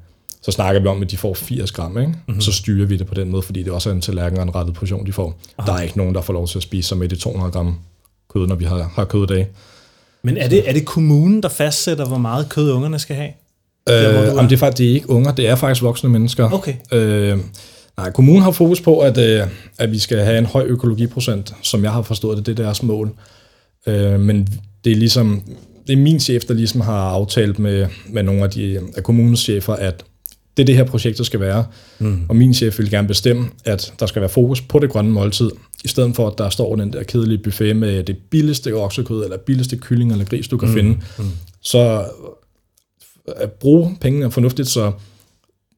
[0.42, 2.12] så snakker vi om, at de får 80 gram, ikke?
[2.26, 2.40] Mm-hmm.
[2.40, 4.54] så styrer vi det på den måde, fordi det også er en tallerken og en
[4.54, 5.38] rettet portion, de får.
[5.58, 5.66] Aha.
[5.66, 7.78] Der er ikke nogen, der får lov til at spise sig med de 200 gram
[8.34, 9.48] kød, når vi har, har køddag.
[10.22, 13.30] Men er det, er det kommunen, der fastsætter, hvor meget kød ungerne skal have?
[13.88, 16.50] Øh, jamen, det er faktisk det er ikke unger, det er faktisk voksne mennesker.
[16.50, 16.74] Okay.
[16.92, 17.38] Øh,
[17.96, 19.46] nej, kommunen har fokus på, at, øh,
[19.78, 22.82] at vi skal have en høj økologiprocent, som jeg har forstået det, det er deres
[22.82, 23.10] mål.
[23.86, 24.48] Øh, men
[24.84, 25.42] det er ligesom,
[25.86, 29.40] det er min chef, der ligesom har aftalt med, med nogle af, de, af kommunens
[29.40, 30.04] chefer, at
[30.56, 31.66] det er det her projekt, der skal være.
[31.98, 32.24] Mm.
[32.28, 35.50] Og min chef vil gerne bestemme, at der skal være fokus på det grønne måltid,
[35.84, 39.36] i stedet for, at der står den der kedelige buffet med det billigste oksekød, eller
[39.36, 40.74] billigste kylling eller gris, du kan mm.
[40.74, 40.98] finde.
[41.18, 41.24] Mm.
[41.60, 42.04] Så
[43.36, 44.92] at bruge pengene fornuftigt, så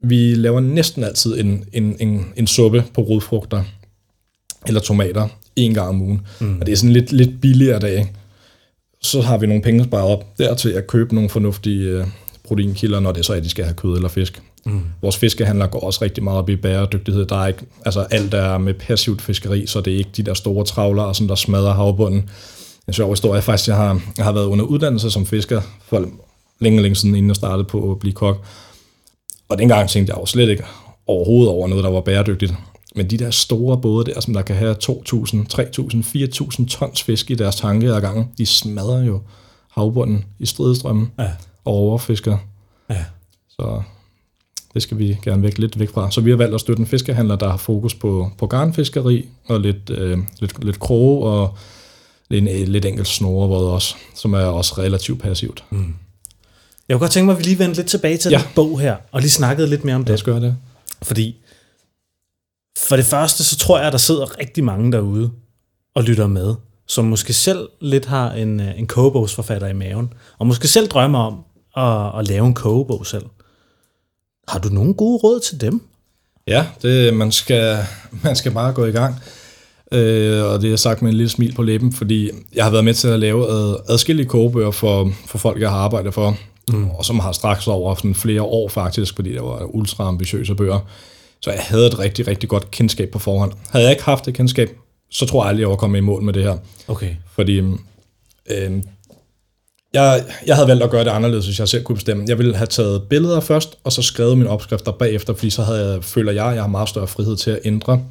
[0.02, 3.64] vi laver næsten altid en, en, en, en suppe på rodfrugter
[4.66, 6.20] eller tomater en gang om ugen.
[6.40, 6.60] Mm.
[6.60, 8.12] Og det er sådan lidt, lidt billigere dag.
[9.02, 12.06] Så har vi nogle penge sparet op der til at købe nogle fornuftige uh,
[12.44, 14.42] proteinkilder, når det er så, at de skal have kød eller fisk.
[14.66, 14.80] Mm.
[15.02, 17.26] Vores fiskehandler går også rigtig meget op i bæredygtighed.
[17.26, 20.34] Der er ikke, altså alt er med passivt fiskeri, så det er ikke de der
[20.34, 22.30] store travlere, som der smadrer havbunden.
[22.88, 26.08] En sjov historie faktisk, jeg har, jeg har været under uddannelse som fisker for
[26.60, 28.44] længe, længe siden, inden jeg startede på at blive kok.
[29.48, 30.64] Og dengang tænkte jeg jo slet ikke
[31.06, 32.54] overhovedet over noget, der var bæredygtigt.
[32.96, 34.96] Men de der store både der, som der kan have 2.000, 3.000,
[36.60, 39.20] 4.000 tons fisk i deres tanke ad gangen, de smadrer jo
[39.70, 41.30] havbunden i stridestrømmen ja.
[41.64, 42.38] og overfisker.
[42.90, 43.04] Ja.
[43.48, 43.82] Så
[44.74, 46.10] det skal vi gerne væk lidt væk fra.
[46.10, 49.60] Så vi har valgt at støtte en fiskehandler, der har fokus på, på garnfiskeri og
[49.60, 51.54] lidt, øh, lidt, lidt kroge og
[52.30, 55.64] lidt, lidt enkelt snorevåd også, som er også relativt passivt.
[55.70, 55.94] Mm.
[56.88, 58.38] Jeg kunne godt tænke mig, at vi lige vender lidt tilbage til ja.
[58.38, 60.08] den bog her, og lige snakkede lidt mere om det.
[60.08, 60.56] Lad os gøre det.
[61.02, 61.36] Fordi
[62.78, 65.30] for det første, så tror jeg, at der sidder rigtig mange derude
[65.94, 66.54] og lytter med,
[66.86, 71.18] som måske selv lidt har en, øh, en kogebogsforfatter i maven, og måske selv drømmer
[71.18, 71.44] om
[71.76, 73.24] at, at lave en kogebog selv.
[74.48, 75.80] Har du nogle gode råd til dem?
[76.46, 77.78] Ja, det, man, skal,
[78.24, 79.14] man skal bare gå i gang.
[79.92, 82.84] Øh, og det er sagt med en lille smil på læben, fordi jeg har været
[82.84, 86.36] med til at lave ad, adskillige kogebøger for, for folk, jeg har arbejdet for
[86.72, 86.90] mm.
[86.90, 90.80] og som har straks over sådan flere år faktisk, fordi det var ultra ambitiøse bøger.
[91.40, 93.52] Så jeg havde et rigtig, rigtig godt kendskab på forhånd.
[93.70, 94.70] Havde jeg ikke haft det kendskab,
[95.10, 96.56] så tror jeg aldrig, jeg var kommet i mål med det her.
[96.88, 97.10] Okay.
[97.34, 97.56] Fordi
[98.50, 98.82] øh,
[99.92, 102.24] jeg, jeg havde valgt at gøre det anderledes, hvis jeg selv kunne bestemme.
[102.28, 105.92] Jeg ville have taget billeder først, og så skrevet mine opskrifter bagefter, fordi så havde
[105.92, 108.02] jeg, føler jeg, at jeg har meget større frihed til at ændre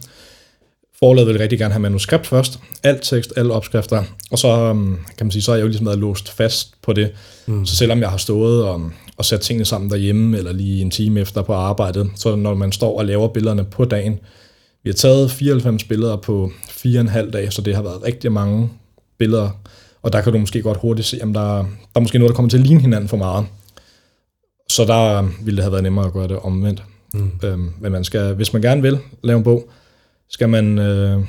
[1.06, 5.26] Forlaget vil rigtig gerne have manuskript først, alt tekst, alle opskrifter, og så øhm, kan
[5.26, 7.12] man sige, så er jeg jo ligesom været låst fast på det.
[7.46, 7.66] Mm.
[7.66, 11.20] Så selvom jeg har stået og, og sat tingene sammen derhjemme, eller lige en time
[11.20, 14.20] efter på arbejdet, så når man står og laver billederne på dagen,
[14.84, 18.70] vi har taget 94 billeder på 4,5 dage, så det har været rigtig mange
[19.18, 19.50] billeder,
[20.02, 22.36] og der kan du måske godt hurtigt se, om der, der er måske noget, der
[22.36, 23.46] kommer til at ligne hinanden for meget.
[24.70, 26.84] Så der ville det have været nemmere at gøre det omvendt.
[27.14, 27.32] Mm.
[27.44, 29.70] Øhm, men man skal, hvis man gerne vil lave en bog,
[30.30, 31.20] skal man, øh,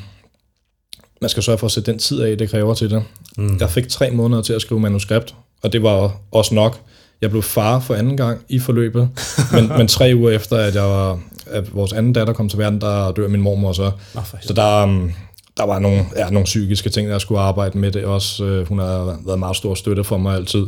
[1.20, 3.04] man skal sørge for at sætte den tid af, det kræver til det.
[3.36, 3.56] Mm.
[3.60, 6.80] Jeg fik tre måneder til at skrive manuskript, og det var også nok.
[7.20, 9.08] Jeg blev far for anden gang i forløbet,
[9.54, 12.80] men, men tre uger efter, at, jeg var, at vores anden datter kom til verden,
[12.80, 13.90] der dør min mormor så.
[14.14, 15.12] Oh, så der, um,
[15.56, 18.44] der var nogle, ja, nogle psykiske ting, der skulle arbejde med det også.
[18.44, 20.66] Øh, hun har været meget stor støtte for mig altid.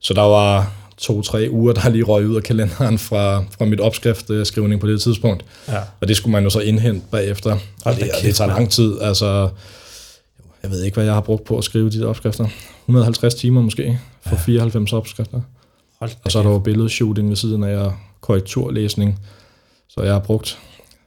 [0.00, 4.80] Så der var, to-tre uger, der lige røg ud af kalenderen fra, fra mit opskriftskrivning
[4.80, 5.44] på det tidspunkt.
[5.68, 5.78] Ja.
[6.00, 7.58] Og det skulle man jo så indhente bagefter.
[7.84, 9.00] Og det, det tager lang tid.
[9.00, 9.48] Altså,
[10.62, 12.48] jeg ved ikke, hvad jeg har brugt på at skrive de der opskrifter.
[12.84, 14.40] 150 timer måske, for ja.
[14.40, 15.40] 94 opskrifter.
[15.98, 19.18] Hold og så er der jo billedshooting ved siden af, og korrekturlæsning.
[19.88, 20.58] Så jeg har brugt,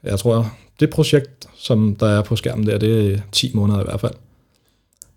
[0.03, 3.83] jeg tror, det projekt, som der er på skærmen der, det er 10 måneder i
[3.83, 4.13] hvert fald.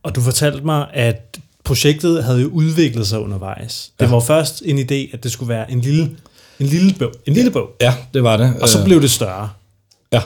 [0.03, 3.91] Og du fortalte mig, at projektet havde jo udviklet sig undervejs.
[4.01, 4.11] Det Ja.
[4.11, 6.03] var først en idé, at det skulle være en lille,
[6.61, 7.13] en lille bog.
[7.27, 7.69] En lille bog.
[7.81, 8.53] Ja, det var det.
[8.61, 9.51] Og så Øh, blev det større.
[10.13, 10.21] Ja.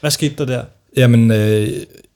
[0.00, 0.62] Hvad skete der der?
[0.96, 1.68] Jamen, øh,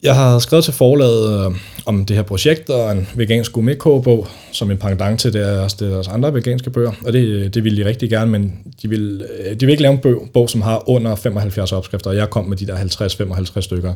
[0.02, 4.70] jeg har skrevet til forlaget øh, om det her projekt, og en vegansk gourmet-kogebog, som
[4.70, 8.30] en pendant til deres, deres andre veganske bøger, og det, det ville de rigtig gerne,
[8.30, 11.72] men de vil, øh, de vil ikke lave en bog, bog, som har under 75
[11.72, 13.94] opskrifter, og jeg kom med de der 50-55 stykker.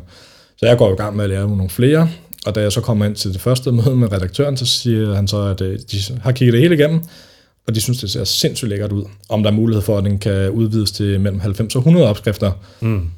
[0.57, 2.09] Så jeg går i gang med at lave nogle flere,
[2.45, 5.27] og da jeg så kommer ind til det første møde med redaktøren, så siger han
[5.27, 7.01] så, at øh, de har kigget det hele igennem,
[7.67, 9.03] og de synes, det ser sindssygt lækkert ud.
[9.29, 12.51] Om der er mulighed for, at den kan udvides til mellem 90 og 100 opskrifter.
[12.81, 13.09] Mm.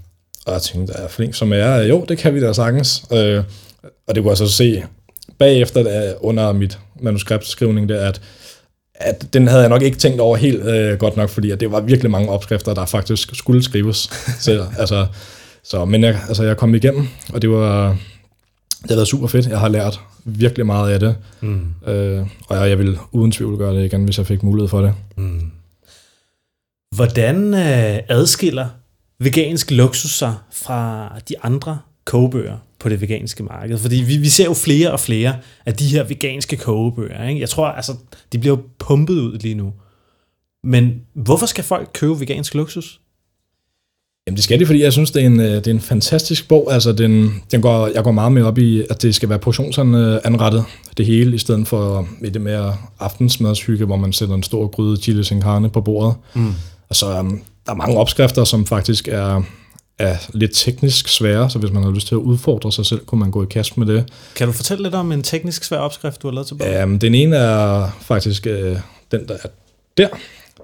[0.46, 3.04] Og jeg tænkte, er flink som jeg er, jo, det kan vi da sagtens.
[3.14, 3.44] Øh,
[4.08, 4.84] og det kunne jeg så se
[5.38, 8.22] bagefter da, under mit manuskriptskrivning, der, at,
[8.96, 11.72] at den havde jeg nok ikke tænkt over helt øh, godt nok, fordi at det
[11.72, 13.98] var virkelig mange opskrifter, der faktisk skulle skrives.
[14.40, 15.08] så, altså,
[15.64, 17.98] så, men jeg, altså, jeg kom igennem, og det var,
[18.88, 19.48] det har været super fedt.
[19.48, 21.74] Jeg har lært virkelig meget af det, Mm.
[21.88, 24.82] øh, og jeg, jeg vil uden tvivl gøre det igen, hvis jeg fik mulighed for
[24.82, 24.94] det.
[25.18, 25.42] Mm.
[26.96, 28.68] Hvordan øh, adskiller
[29.20, 33.78] vegansk luksus sig fra de andre kogebøger på det veganske marked?
[33.78, 37.28] Fordi vi, vi ser jo flere og flere af de her veganske kogebøger.
[37.28, 37.42] Ikke?
[37.42, 37.94] Jeg tror, altså,
[38.34, 39.74] de bliver jo pumpet ud lige nu.
[40.64, 43.02] Men hvorfor skal folk købe vegansk luksus?
[44.28, 46.48] Jamen det skal det, fordi jeg synes, det er en, øh, det er en fantastisk
[46.48, 46.74] bog.
[46.74, 50.66] Altså den, den går, jeg går meget med op i, at det skal være portionsanrettet
[50.98, 55.02] det hele, i stedet for med det mere aftensmadshygge, hvor man sætter en stor gryde
[55.02, 56.16] chili sin carne på bordet.
[56.34, 56.54] Mm.
[56.90, 59.42] Altså, um, der er mange opskrifter, som faktisk er,
[60.00, 63.20] er lidt teknisk svære, så hvis man har lyst til at udfordre sig selv, kunne
[63.20, 64.06] man gå i kast med det.
[64.36, 66.84] Kan du fortælle lidt om en teknisk svær opskrift, du har lavet til bogen?
[66.84, 68.78] Um, den ene er faktisk øh,
[69.12, 69.50] den, der er
[69.98, 70.08] der.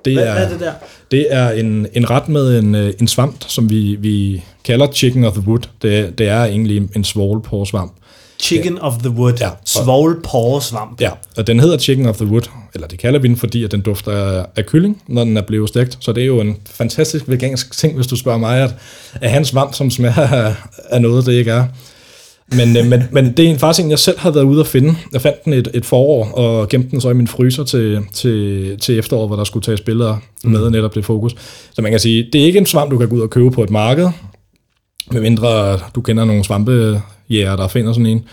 [0.06, 0.72] Det Hvad, er, hvad er det der?
[1.12, 5.24] Det er en, en ret med en, øh, en svamp, som vi, vi kalder chicken
[5.24, 5.60] of the wood.
[5.82, 7.94] Det, det er egentlig en svovlporesvamp.
[8.42, 9.34] Chicken of the Wood.
[9.40, 9.46] Ja.
[9.46, 9.52] Ja.
[9.66, 11.02] Svovlporesvamp.
[11.02, 12.42] Ja, og den hedder chicken of the wood,
[12.74, 15.70] eller det kalder vi den, fordi at den dufter af, kylling, når den er blevet
[15.70, 15.98] stegt.
[16.00, 18.76] Så det er jo en fantastisk vegansk ting, hvis du spørger mig, at,
[19.14, 20.54] at hans svamp, som smager
[20.90, 21.66] af noget, det ikke er.
[22.56, 24.68] Men, øh, men, men det er en- faktisk en, jeg selv har været ude at
[24.68, 24.96] finde.
[25.14, 28.78] Jeg fandt den et, et forår, og gemte den så i min fryser til, til,
[28.80, 31.36] til efteråret, hvor der skulle tages billeder med netop det fokus.
[31.74, 33.52] Så man kan sige, det er ikke en svamp, du kan gå ud og købe
[33.52, 34.10] på et marked,
[35.12, 38.24] medmindre du kender nogle svampejæger, der finder sådan en.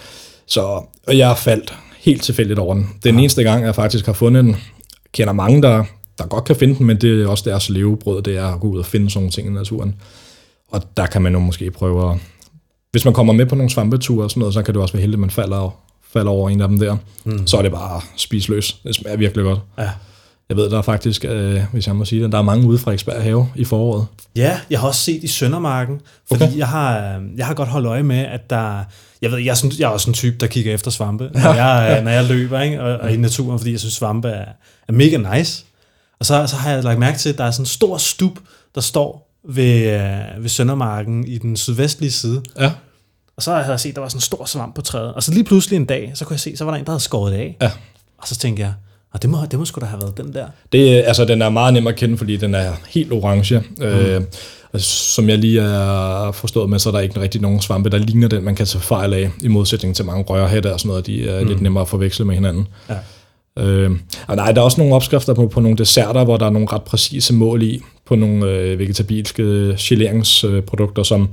[0.46, 0.60] Så
[1.06, 2.88] og jeg faldt helt tilfældigt over den.
[3.04, 4.56] Den eneste gang, jeg faktisk har fundet den,
[5.12, 5.84] kender mange, der,
[6.18, 8.68] der godt kan finde den, men det er også deres levebrød, det er at gå
[8.68, 9.94] ud og finde sådan nogle ting i naturen.
[10.70, 12.16] Og der kan man jo måske prøve at...
[12.90, 15.00] Hvis man kommer med på nogle svampeture og sådan noget, så kan det også være
[15.00, 15.76] heldigt, at man falder,
[16.12, 16.96] falder over en af dem der.
[17.24, 17.46] Mm.
[17.46, 18.76] Så er det bare spisløs.
[18.84, 19.58] Det smager virkelig godt.
[19.78, 19.90] Ja.
[20.48, 22.78] Jeg ved, der er faktisk, øh, hvis jeg må sige det, der er mange ude
[22.78, 24.06] fra Eksberg Have i foråret.
[24.36, 26.56] Ja, jeg har også set i Søndermarken, fordi Okay.
[26.58, 28.80] jeg, har, jeg har godt holdt øje med, at der...
[29.22, 31.52] Jeg ved, jeg er, sådan, jeg er også en type, der kigger efter svampe, når
[31.54, 32.82] jeg, når jeg løber ikke?
[32.82, 34.44] Og, og i naturen, fordi jeg synes, svampe er,
[34.88, 35.64] er mega nice.
[36.20, 38.38] Og så, så har jeg lagt mærke til, at der er sådan en stor stup,
[38.74, 42.42] der står ved, øh, ved Søndermarken i den sydvestlige side.
[42.60, 42.72] Ja.
[43.36, 45.14] Og så havde jeg set, at der var sådan en stor svamp på træet.
[45.14, 46.90] Og så lige pludselig en dag, så kunne jeg se, så var der en, der
[46.90, 47.56] havde skåret det af.
[47.62, 47.70] Ja.
[48.18, 48.72] Og så tænkte jeg,
[49.12, 50.46] og det må, det må sgu da have været den der.
[50.72, 53.62] Det, altså, den er meget nem at kende, fordi den er helt orange.
[53.76, 53.82] Mm.
[53.82, 54.22] Øh,
[54.78, 58.28] som jeg lige er forstået med, så er der ikke rigtig nogen svampe, der ligner
[58.28, 61.28] den, man kan tage fejl af, i modsætning til mange rørhætter og sådan noget, de
[61.30, 61.48] er mm.
[61.48, 62.66] lidt nemmere at forveksle med hinanden.
[62.88, 62.96] Ja.
[63.58, 63.90] Øh,
[64.26, 66.68] og nej, der er også nogle opskrifter på, på nogle desserter, hvor der er nogle
[66.72, 71.28] ret præcise mål i, på nogle øh, vegetabilske geleringsprodukter, som,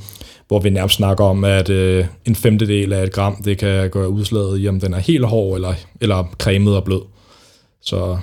[0.48, 4.10] hvor vi nærmest snakker om, at øh, en femtedel af et gram, det kan gøre
[4.10, 7.02] udslaget i, om den er helt hård eller, eller cremet og blød.
[7.82, 8.18] Så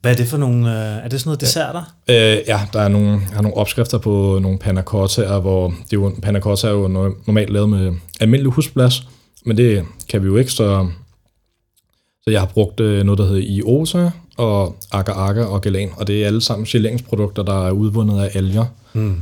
[0.00, 0.70] Hvad er det for nogle...
[0.70, 1.82] Øh, er det sådan noget desserter?
[2.08, 5.92] Øh, ja, der er nogle, jeg har nogle opskrifter på nogle panna cottaer, hvor det
[5.92, 9.08] er jo, panna cotta er jo no- normalt lavet med almindelig husplads,
[9.44, 10.88] men det kan vi jo ikke, så,
[12.28, 16.06] så jeg har brugt øh, noget, der hedder Iosa og agar agar og galan, og
[16.06, 19.16] det er alle sammen geleringsprodukter, der er udvundet af alger, Mm.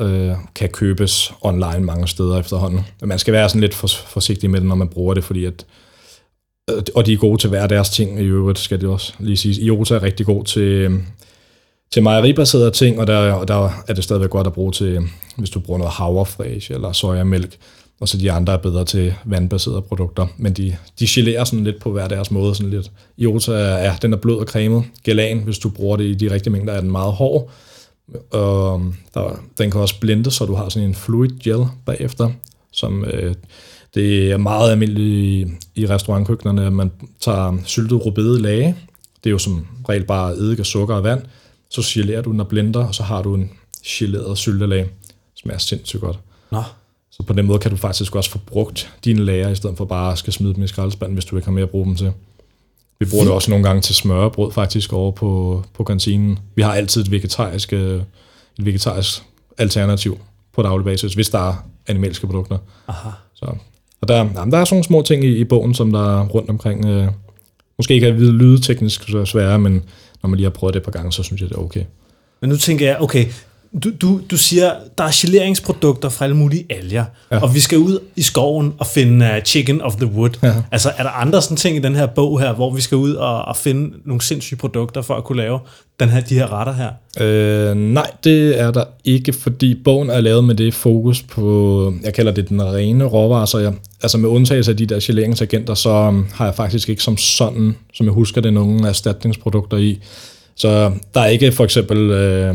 [0.00, 2.80] øh, kan købes online mange steder efterhånden.
[3.02, 5.66] Man skal være sådan lidt for, forsigtig med det, når man bruger det, fordi at
[6.70, 9.36] øh, og de er gode til hver deres ting i øvrigt, skal det også lige
[9.36, 9.58] siges.
[9.58, 11.00] Iota er rigtig god til,
[11.92, 15.00] til mejeribaserede ting, og der, og der er det stadigvæk godt at bruge til,
[15.36, 17.56] hvis du bruger noget havrefræs eller sojamælk,
[18.00, 20.26] og så de andre er bedre til vandbaserede produkter.
[20.36, 22.54] Men de, de gelerer sådan lidt på hver deres måde.
[22.54, 22.90] Sådan lidt.
[23.16, 24.84] Iota er, ja, den er blød og cremet.
[25.04, 27.50] Gelan, hvis du bruger det i de rigtige mængder, er den meget hård.
[28.30, 32.30] Og øhm, der, den kan også blende, så du har sådan en fluid gel bagefter,
[32.72, 33.34] som øh,
[33.94, 38.76] det er meget almindeligt i, i restaurantkøkkenerne, at man tager syltet rubede lage.
[39.24, 41.22] Det er jo som regel bare eddike, sukker og vand.
[41.70, 43.50] Så gelerer du den og blender, og så har du en
[43.86, 44.90] geleret syltelag.
[45.36, 46.18] Smager sindssygt godt.
[46.50, 46.62] Nå.
[47.20, 49.84] Så på den måde kan du faktisk også få brugt dine lager, i stedet for
[49.84, 51.96] bare at skal smide dem i skraldespanden, hvis du ikke har mere at bruge dem
[51.96, 52.12] til.
[52.98, 56.38] Vi bruger det også nogle gange til smørbrød faktisk over på, på kantinen.
[56.54, 58.02] Vi har altid et vegetarisk, øh,
[58.58, 59.22] et vegetarisk
[59.58, 60.18] alternativ
[60.52, 61.54] på daglig basis, hvis der er
[61.86, 62.58] animalske produkter.
[62.88, 63.10] Aha.
[63.34, 63.46] Så,
[64.00, 66.26] og der, jamen, der er sådan nogle små ting i, i bogen, som der er
[66.26, 66.84] rundt omkring.
[66.84, 67.08] Øh,
[67.78, 69.84] måske ikke er lyde teknisk så svære, men
[70.22, 71.84] når man lige har prøvet det et par gange, så synes jeg, det er okay.
[72.40, 73.26] Men nu tænker jeg, okay,
[73.84, 77.38] du, du, du siger, der er geleringsprodukter fra alle mulige alger, ja.
[77.42, 80.30] og vi skal ud i skoven og finde uh, chicken of the wood.
[80.42, 80.54] Ja.
[80.72, 83.14] Altså, er der andre sådan ting i den her bog her, hvor vi skal ud
[83.14, 85.58] og, og finde nogle sindssyge produkter for at kunne lave
[86.00, 86.90] den her, de her retter her?
[87.20, 92.14] Øh, nej, det er der ikke, fordi bogen er lavet med det fokus på, jeg
[92.14, 95.90] kalder det den rene råvarer, så jeg, altså med undtagelse af de der geleringsagenter, så
[95.90, 100.00] um, har jeg faktisk ikke som sådan, som jeg husker det, nogen erstatningsprodukter i.
[100.56, 102.54] Så der er ikke for eksempel øh,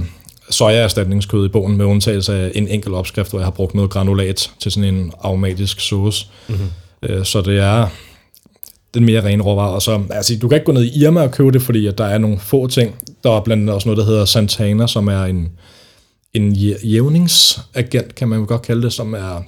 [0.49, 4.51] sojaerstatningskød i bogen, med undtagelse af en enkelt opskrift, hvor jeg har brugt noget granulat
[4.60, 6.27] til sådan en aromatisk sauce.
[6.47, 6.69] Mm-hmm.
[7.03, 7.88] Øh, så det er
[8.93, 9.71] den mere rene råvarer.
[9.71, 11.97] Og så, altså, du kan ikke gå ned i Irma og købe det, fordi at
[11.97, 12.95] der er nogle få ting.
[13.23, 15.49] Der er blandt andet også noget, der hedder Santana, som er en,
[16.34, 16.53] en
[16.84, 19.43] jævningsagent, kan man godt kalde det, som er...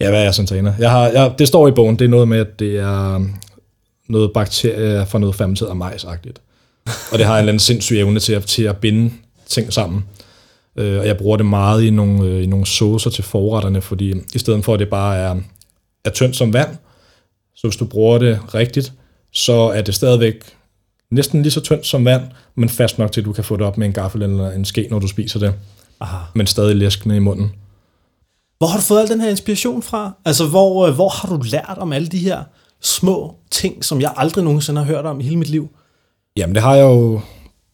[0.00, 0.74] Ja, hvad er Santana?
[0.78, 3.26] Jeg har, jeg, det står i bogen, det er noget med, at det er
[4.08, 6.40] noget bakterie fra noget fermenteret majsagtigt.
[7.12, 9.12] Og det har en eller anden sindssyg evne til at, til at binde
[9.52, 10.04] ting sammen.
[10.76, 14.14] Øh, og jeg bruger det meget i nogle, øh, i nogle saucer til forretterne, fordi
[14.34, 15.36] i stedet for, at det bare er,
[16.04, 16.76] er tyndt som vand,
[17.54, 18.92] så hvis du bruger det rigtigt,
[19.32, 20.34] så er det stadigvæk
[21.10, 22.22] næsten lige så tyndt som vand,
[22.54, 24.64] men fast nok til, at du kan få det op med en gaffel eller en
[24.64, 25.54] ske, når du spiser det.
[26.00, 26.16] Aha.
[26.34, 27.52] Men stadig læskende i munden.
[28.58, 30.12] Hvor har du fået al den her inspiration fra?
[30.24, 32.42] Altså, hvor, øh, hvor har du lært om alle de her
[32.80, 35.68] små ting, som jeg aldrig nogensinde har hørt om i hele mit liv?
[36.36, 37.20] Jamen, det har jeg jo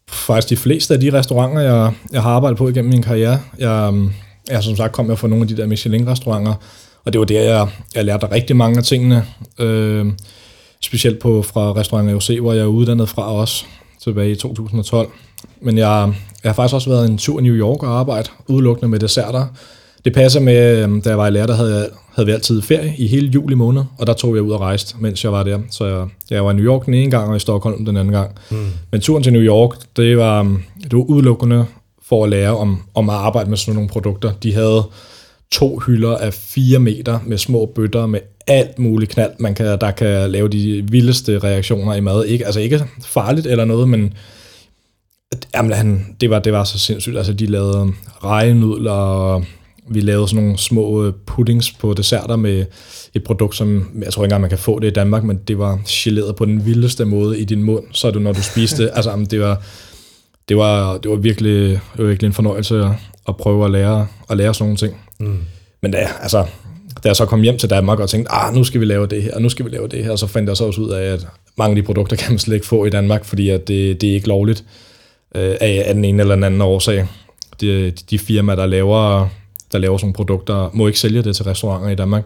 [0.09, 3.40] faktisk de fleste af de restauranter, jeg, jeg har arbejdet på igennem min karriere.
[3.59, 4.11] Jeg, øhm,
[4.51, 6.55] jeg som sagt kom jeg fra nogle af de der Michelin-restauranter,
[7.05, 9.25] og det var der, jeg, jeg lærte rigtig mange af tingene.
[9.59, 10.07] Øh,
[10.81, 13.64] specielt på fra restauranten AOC, hvor jeg er uddannet fra også,
[14.03, 15.09] tilbage i 2012.
[15.61, 18.88] Men jeg, jeg har faktisk også været en tur i New York og arbejdet udelukkende
[18.88, 19.47] med desserter.
[20.05, 21.88] Det passer med, øhm, da jeg var i lærer, der havde, jeg,
[22.19, 24.95] havde vi altid ferie i hele juli måned, og der tog jeg ud og rejste,
[25.01, 25.59] mens jeg var der.
[25.71, 28.15] Så jeg, jeg var i New York den ene gang, og i Stockholm den anden
[28.15, 28.31] gang.
[28.51, 28.67] Mm.
[28.93, 31.67] Men turen til New York, det var, øhm, det var udelukkende
[32.09, 34.33] for at lære om, om at arbejde med sådan nogle produkter.
[34.43, 34.83] De havde
[35.53, 39.91] to hylder af 4 meter med små bøtter med alt muligt knald, man kan, der
[39.91, 42.25] kan lave de vildeste reaktioner i mad.
[42.25, 44.15] Ikke, altså ikke farligt eller noget, men
[45.55, 47.17] jamen, han, det, var, det var så sindssygt.
[47.17, 47.93] Altså, de lavede
[48.25, 49.45] rejenudler, og
[49.90, 52.64] vi lavede sådan nogle små øh, puddings på desserter med
[53.14, 55.59] et produkt, som jeg tror ikke engang, man kan få det i Danmark, men det
[55.59, 59.27] var geleret på den vildeste måde i din mund, så du, når du spiste altså,
[59.31, 59.62] det var,
[60.48, 62.90] det var, det var, virkelig, det var virkelig en fornøjelse at,
[63.29, 64.96] at prøve at lære, at lære sådan nogle ting.
[65.20, 65.38] Mm.
[65.83, 66.46] Men da, altså,
[67.03, 69.22] da jeg så kom hjem til Danmark og tænkte, ah, nu skal vi lave det
[69.22, 71.12] her, og nu skal vi lave det her, så fandt jeg så også ud af,
[71.12, 71.27] at
[71.59, 74.11] mange af de produkter kan man slet ikke få i Danmark, fordi at det, det
[74.11, 74.64] er ikke lovligt
[75.35, 77.07] øh, af, af den ene eller den anden årsag.
[77.61, 79.29] De, de firmaer, der laver,
[79.73, 82.25] der laver sådan nogle produkter, må ikke sælge det til restauranter i Danmark.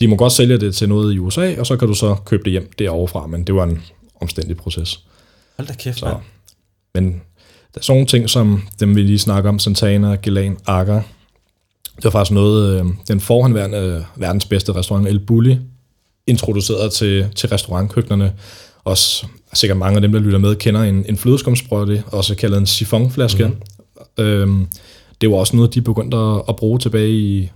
[0.00, 2.44] De må godt sælge det til noget i USA, og så kan du så købe
[2.44, 3.82] det hjem derovre fra, men det var en
[4.20, 5.00] omstændig proces.
[5.56, 6.16] Hold da kæft, så,
[6.94, 7.04] Men
[7.74, 11.02] der er sådan nogle ting, som dem vi lige snakker om, Santana, Gelan, Agar,
[11.96, 15.58] det var faktisk noget, øh, den forhåndværende øh, verdens bedste restaurant, El Bulli,
[16.26, 18.32] introducerede til, til restaurantkøkkenerne.
[18.84, 22.66] Også sikkert mange af dem, der lytter med, kender en, en flødeskumsprøjte, også kaldet en
[22.66, 23.46] sifonflaske.
[23.46, 24.24] Mm-hmm.
[24.24, 24.66] Øhm,
[25.20, 26.16] det var også noget, de begyndte
[26.48, 27.50] at, bruge tilbage i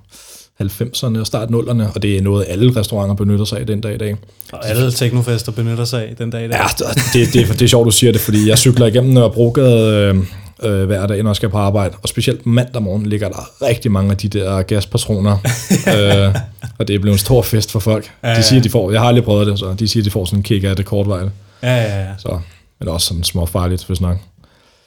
[0.63, 3.95] 90'erne og start 0'erne, og det er noget, alle restauranter benytter sig af den dag
[3.95, 4.17] i dag.
[4.53, 6.59] Og alle teknofester benytter sig af den dag i dag.
[6.59, 10.15] Ja, det, det, det, det er sjovt, du siger det, fordi jeg cykler igennem Nørrebrogade
[10.63, 11.95] øh, øh, hver dag, når jeg skal på arbejde.
[12.03, 15.33] Og specielt mandag morgen ligger der rigtig mange af de der gaspatroner.
[15.95, 16.35] øh,
[16.79, 18.11] og det er blevet en stor fest for folk.
[18.23, 18.37] Ja, ja.
[18.37, 20.39] De siger, de får, jeg har aldrig prøvet det, så de siger, de får sådan
[20.39, 21.31] en kick af det kortvejle.
[21.63, 22.09] Ja, ja, ja.
[22.19, 22.41] Så, men
[22.81, 24.17] det er også sådan små farligt, hvis nok.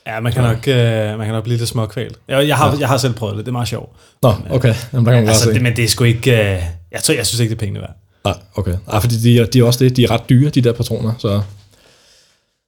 [0.07, 0.49] Ja, man kan, ja.
[0.49, 2.19] Nok, øh, man kan nok blive lidt småkvalt.
[2.27, 2.79] Jeg, jeg, har, ja.
[2.79, 3.89] jeg har selv prøvet det, det er meget sjovt.
[4.23, 4.73] Nå, men, okay.
[4.93, 6.31] Jamen, der kan man altså, det, men det er sgu ikke...
[6.31, 6.61] Øh,
[6.91, 7.95] jeg, tror, jeg synes ikke, det er pengene værd.
[8.25, 8.75] Nej, okay.
[8.87, 11.41] Ah, fordi de, de er også det, de er ret dyre, de der patroner, så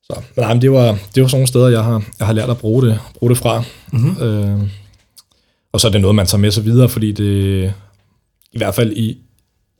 [0.04, 2.34] så, men nej, men det var, det var sådan nogle steder, jeg har, jeg har
[2.34, 3.64] lært at bruge det, bruge det fra.
[3.92, 4.22] Mm-hmm.
[4.24, 4.62] Øh,
[5.74, 7.74] og så er det noget, man tager med sig videre, fordi det,
[8.52, 9.18] i hvert fald i,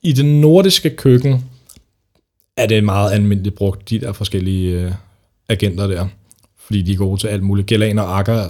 [0.04, 1.46] i det nordiske køkken,
[2.58, 4.92] er det meget almindeligt brugt, de der forskellige øh,
[5.50, 6.08] agenter der.
[6.66, 7.68] Fordi de er gode til alt muligt.
[7.68, 8.48] Gelan og akker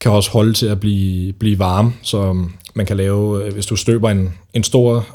[0.00, 3.76] kan også holde til at blive, blive varme, så man kan lave, øh, hvis du
[3.76, 5.06] støber en, en stor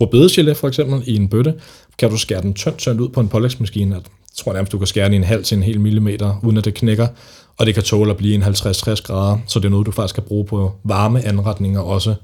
[0.00, 1.54] rødbedegelé for eksempel i en bøtte,
[1.98, 4.02] kan du skære den tyndt, tyndt ud på en pålægsmaskine, at
[4.36, 6.64] tror nærmest, du kan skære den i en halv til en hel millimeter, uden at
[6.64, 7.08] det knækker,
[7.56, 10.14] og det kan tåle at blive en 50-60 grader, så det er noget, du faktisk
[10.14, 12.14] kan bruge på varme anretninger også.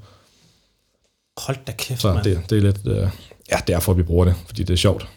[1.38, 3.08] Hold da kæft, Så det, det er lidt, øh,
[3.50, 5.08] ja, derfor vi bruger det, fordi det er sjovt.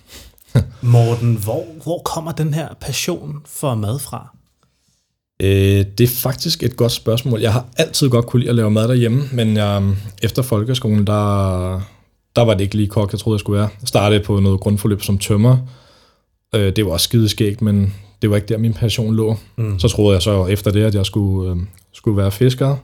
[0.82, 4.37] Morten, hvor, hvor kommer den her passion for mad fra?
[5.44, 7.40] Øh, det er faktisk et godt spørgsmål.
[7.40, 11.82] Jeg har altid godt kunne lide at lave mad derhjemme, men jeg, efter folkeskolen, der,
[12.36, 13.70] der var det ikke lige kok, jeg troede, jeg skulle være.
[13.82, 15.58] Jeg startede på noget grundforløb som tømmer.
[16.56, 19.38] Øh, det var også skideskægt, men det var ikke der, min passion lå.
[19.58, 19.80] Mm.
[19.80, 21.58] Så troede jeg så efter det, at jeg skulle, øh,
[21.94, 22.76] skulle være fisker.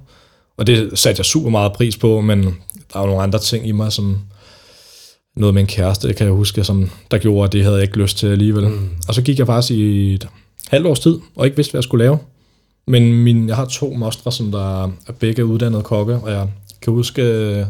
[0.57, 2.43] Og det satte jeg super meget pris på, men
[2.93, 4.19] der var nogle andre ting i mig, som
[5.35, 7.97] noget med en kæreste, kan jeg huske, som der gjorde, at det havde jeg ikke
[7.97, 8.67] lyst til alligevel.
[8.67, 8.89] Mm.
[9.07, 10.27] Og så gik jeg faktisk i et
[10.67, 12.17] halvt års tid, og ikke vidste, hvad jeg skulle lave.
[12.87, 16.47] Men min, jeg har to mostre, som der er begge uddannede kokke, og jeg
[16.81, 17.21] kan huske,
[17.61, 17.65] da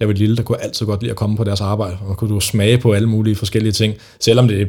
[0.00, 2.16] jeg var lille, der kunne jeg altid godt lide at komme på deres arbejde, og
[2.16, 3.94] kunne du smage på alle mulige forskellige ting.
[4.20, 4.68] Selvom det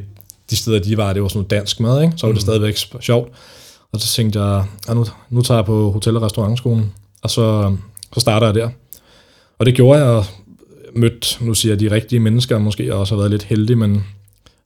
[0.49, 2.13] de steder, de var, det var sådan noget dansk mad, ikke?
[2.17, 2.41] så var det mm.
[2.41, 3.31] stadigvæk sjovt.
[3.91, 7.75] Og så tænkte jeg, ja, nu, nu tager jeg på hotel- og restaurantskolen, og så,
[8.13, 8.69] så starter jeg der.
[9.59, 10.25] Og det gjorde jeg, og
[10.95, 14.03] mødt, nu siger jeg, de rigtige mennesker, måske og også har været lidt heldig, men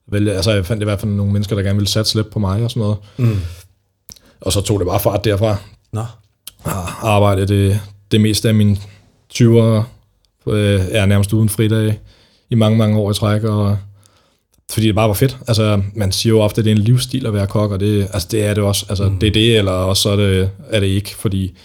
[0.06, 2.38] vel, altså, jeg fandt i hvert fald nogle mennesker, der gerne ville satse lidt på
[2.38, 2.96] mig og sådan noget.
[3.16, 3.40] Mm.
[4.40, 5.56] Og så tog det bare fart derfra.
[5.92, 6.04] Nå,
[6.66, 8.76] Jeg arbejdede det, det meste af mine
[9.34, 9.82] 20'ere,
[10.46, 11.98] øh, er nærmest uden fridag
[12.50, 13.78] i mange, mange år i træk, og
[14.70, 15.38] fordi det bare var fedt.
[15.48, 18.08] Altså, man siger jo ofte, at det er en livsstil at være kok, og det,
[18.12, 18.86] altså, det er det også.
[18.88, 19.18] Altså, mm.
[19.18, 21.56] det er det, eller også så er det, er det ikke, fordi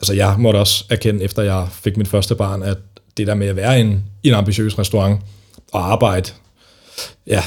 [0.00, 2.78] altså, jeg måtte også erkende, efter jeg fik mit første barn, at
[3.16, 5.20] det der med at være i en, i en ambitiøs restaurant
[5.72, 6.30] og arbejde
[7.26, 7.42] ja,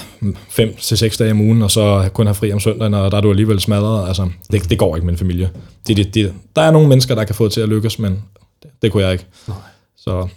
[0.50, 3.18] fem til seks dage om ugen, og så kun have fri om søndagen, og der
[3.18, 4.08] er du alligevel smadret.
[4.08, 5.50] Altså, det, det går ikke med en familie.
[5.88, 8.24] Det, det, det, der er nogle mennesker, der kan få det til at lykkes, men
[8.64, 9.26] det, det kunne jeg ikke.
[9.48, 9.58] Nej.
[9.98, 10.28] Så,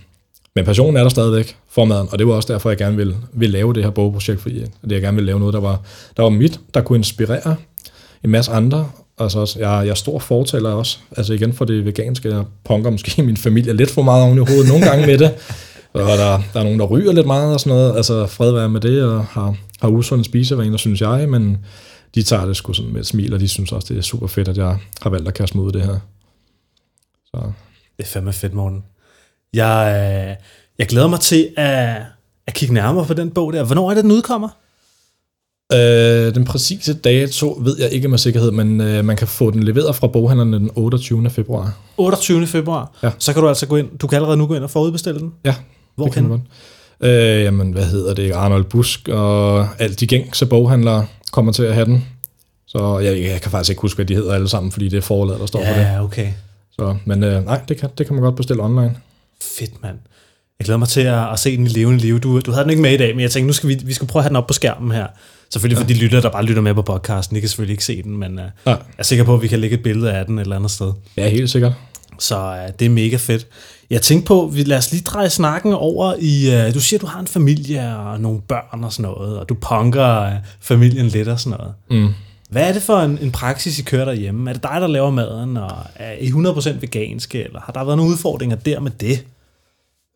[0.55, 3.17] men passionen er der stadigvæk for maden, og det var også derfor, jeg gerne ville,
[3.33, 5.81] ville lave det her bogprojekt, fordi det, jeg gerne ville lave noget, der var,
[6.17, 7.57] der var mit, der kunne inspirere
[8.25, 8.89] en masse andre.
[9.19, 12.91] Altså, også, jeg, jeg er stor fortaler også, altså igen for det veganske, jeg punker
[12.91, 15.35] måske min familie lidt for meget oven i hovedet nogle gange med det,
[16.03, 18.69] og der, der er nogen, der ryger lidt meget og sådan noget, altså fred være
[18.69, 21.59] med det, og har, har usunde spisevaner, synes jeg, men
[22.15, 24.27] de tager det sgu sådan med et smil, og de synes også, det er super
[24.27, 25.99] fedt, at jeg har valgt at kaste mig ud det her.
[27.27, 27.53] Så.
[27.97, 28.85] det er fandme fedt, Morten.
[29.53, 29.95] Jeg,
[30.29, 30.37] øh,
[30.79, 32.03] jeg glæder mig til at,
[32.47, 33.65] at kigge nærmere på den bog der.
[33.65, 34.49] Hvornår er det, den udkommer?
[35.73, 39.63] Øh, den præcise dato ved jeg ikke med sikkerhed, men øh, man kan få den
[39.63, 41.31] leveret fra boghandlerne den 28.
[41.31, 41.79] februar.
[41.97, 42.47] 28.
[42.47, 42.93] februar.
[43.03, 43.11] Ja.
[43.19, 43.99] Så kan du altså gå ind.
[43.99, 45.33] Du kan allerede nu gå ind og forudbestille den.
[45.45, 45.55] Ja,
[45.97, 46.43] Hvor det man.
[47.01, 48.33] Øh, jamen, hvad hedder det?
[48.33, 52.05] Arnold Busk og alt de gængse boghandlere kommer til at have den.
[52.67, 55.01] Så jeg, jeg kan faktisk ikke huske, hvad de hedder alle sammen, fordi det er
[55.01, 55.81] forladet, der står for det.
[55.81, 56.29] Ja, okay.
[56.73, 58.97] Så, men øh, nej, det kan, det kan man godt bestille online.
[59.59, 59.97] Fedt, mand.
[60.59, 62.21] Jeg glæder mig til at, at se den i levende liv.
[62.21, 63.93] Du, du havde den ikke med i dag, men jeg tænkte, nu skal vi, vi
[63.93, 65.07] skal prøve at have den op på skærmen her.
[65.51, 67.35] Selvfølgelig for de lytter, der bare lytter med på podcasten.
[67.35, 68.83] De kan selvfølgelig ikke se den, men uh, jeg Nej.
[68.99, 70.93] er sikker på, at vi kan lægge et billede af den et eller andet sted.
[71.17, 71.73] Ja, helt sikkert.
[72.19, 73.47] Så uh, det er mega fedt.
[73.91, 76.67] Jeg tænkte på, vi lad os lige dreje snakken over i...
[76.69, 79.55] Uh, du siger, du har en familie og nogle børn og sådan noget, og du
[79.55, 81.75] punker uh, familien lidt og sådan noget.
[81.91, 82.15] Mm.
[82.51, 84.51] Hvad er det for en, en praksis, I kører derhjemme?
[84.51, 87.97] Er det dig, der laver maden, og er I 100% veganske, eller har der været
[87.97, 89.25] nogle udfordringer der med det?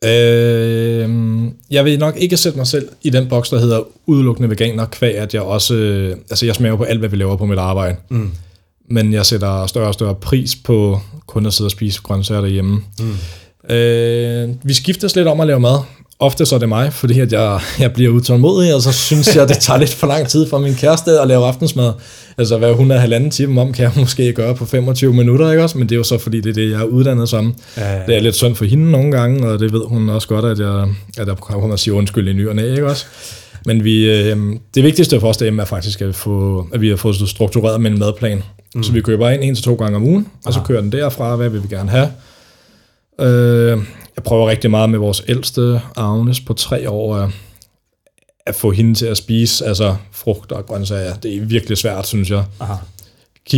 [0.04, 4.86] Øh, jeg vil nok ikke sætte mig selv i den boks, der hedder udelukkende veganer,
[4.86, 7.58] kvæg at jeg også, øh, altså jeg smager på alt, hvad vi laver på mit
[7.58, 7.96] arbejde.
[8.08, 8.30] Mm.
[8.90, 12.82] Men jeg sætter større og større pris på kun at sidde og spise grøntsager derhjemme.
[13.00, 13.74] Mm.
[13.74, 15.78] Øh, vi skiftes lidt om at lave mad.
[16.18, 19.48] Ofte så er det mig, fordi at jeg, jeg bliver utålmodig, og så synes jeg,
[19.48, 21.92] det tager lidt for lang tid for min kæreste at lave aftensmad.
[22.38, 25.62] Altså, hvad hun er halvanden time om, kan jeg måske gøre på 25 minutter, ikke
[25.62, 25.78] også?
[25.78, 27.54] Men det er jo så, fordi det er det, jeg er uddannet som.
[27.76, 28.06] Ja, ja.
[28.06, 30.58] Det er lidt synd for hende nogle gange, og det ved hun også godt, at
[30.58, 33.06] jeg, at jeg kommer og siger undskyld i ny og næ, ikke også?
[33.66, 34.36] Men vi, øh,
[34.74, 37.90] det vigtigste for os derhjemme er faktisk, at, få, at vi har fået struktureret med
[37.90, 38.42] en madplan.
[38.74, 38.82] Mm.
[38.82, 41.36] Så vi køber ind en til to gange om ugen, og så kører den derfra,
[41.36, 42.08] hvad vil vi gerne have.
[43.20, 43.78] Øh,
[44.16, 47.30] jeg prøver rigtig meget med vores ældste, Agnes, på tre år, at,
[48.46, 51.14] at få hende til at spise altså frugt og grøntsager.
[51.14, 52.44] Det er virkelig svært, synes jeg.
[52.60, 52.74] Aha.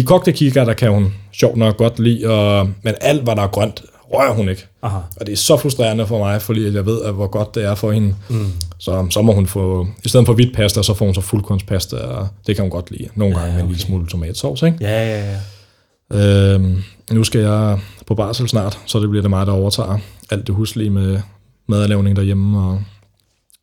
[0.04, 3.48] Kogte kikær, der kan hun sjovt nok godt lide, og, men alt, hvad der er
[3.48, 4.66] grønt, rører hun ikke.
[4.82, 4.98] Aha.
[5.16, 7.74] Og det er så frustrerende for mig, fordi jeg ved, at hvor godt det er
[7.74, 8.14] for hende.
[8.28, 8.52] Mm.
[8.78, 11.96] Så, så må hun få, i stedet for hvidt pasta, så får hun så fuldkornspasta,
[11.96, 13.08] og det kan hun godt lide.
[13.14, 14.78] Nogle gange ja, med en lille smule tomatsovs, ikke?
[14.80, 16.54] Ja, ja, ja.
[16.54, 19.98] Øhm, nu skal jeg på barsel snart, så det bliver det mig, der overtager
[20.30, 21.20] alt det huslige med
[21.68, 22.82] madlavning derhjemme og,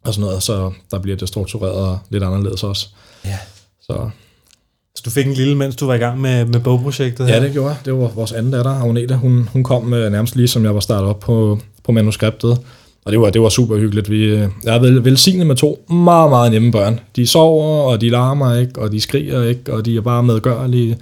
[0.06, 2.88] og sådan noget, så der bliver det struktureret lidt anderledes også.
[3.26, 3.38] ja.
[3.82, 4.10] Så
[4.96, 7.36] Så du fik en lille, mens du var i gang med, med bogprojektet her?
[7.36, 7.78] ja, det gjorde jeg.
[7.86, 9.16] Det var vores anden datter, Agneta.
[9.16, 12.60] Hun, hun kom øh, nærmest lige, som jeg var startet op på, på manuskriptet.
[13.06, 14.10] Og det var, det var super hyggeligt.
[14.10, 17.00] Vi, øh, jeg er vel, velsignet med to meget, meget nemme børn.
[17.16, 20.98] De sover, og de larmer ikke, og de skriger ikke, og de er bare medgørlige.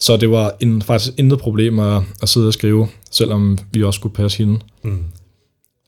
[0.00, 3.98] Så det var en, faktisk intet problem at, at sidde og skrive, selvom vi også
[3.98, 4.60] skulle passe hende.
[4.84, 4.98] Mm.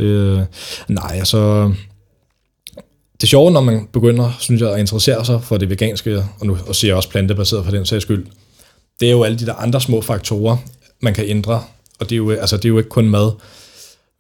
[0.01, 0.47] Det,
[0.89, 1.73] nej, altså...
[3.25, 6.57] Det sjove, når man begynder, synes jeg, at interessere sig for det veganske, og nu
[6.67, 8.27] og siger jeg også plantebaseret for den sags skyld,
[9.01, 10.57] det er jo alle de der andre små faktorer,
[11.03, 11.63] man kan ændre.
[12.01, 13.31] Og det er jo, altså, det er jo ikke kun mad.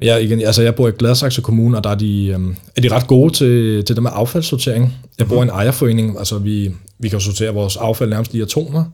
[0.00, 2.88] Jeg, igen, altså, jeg bor i Gladsaxe Kommune, og der er de, øhm, er de
[2.88, 4.94] ret gode til, til det med affaldssortering.
[5.18, 8.84] Jeg bor i en ejerforening, altså vi, vi kan sortere vores affald nærmest i atomer.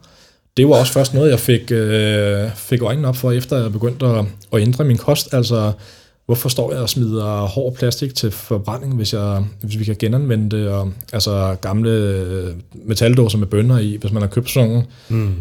[0.56, 4.06] Det var også først noget, jeg fik, øh, fik øjnene op for, efter jeg begyndte
[4.06, 5.34] at, at ændre min kost.
[5.34, 5.72] Altså,
[6.30, 10.56] hvorfor står jeg og smider hård plastik til forbrænding, hvis, jeg, hvis vi kan genanvende
[10.56, 12.54] det, og altså gamle øh,
[12.84, 14.84] metaldåser med bønner i, hvis man har købt sådan nogle.
[15.08, 15.34] Mm.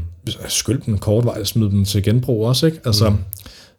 [0.48, 2.80] Skyld dem kort vej, smid dem til genbrug også, ikke?
[2.86, 3.18] Altså, mm.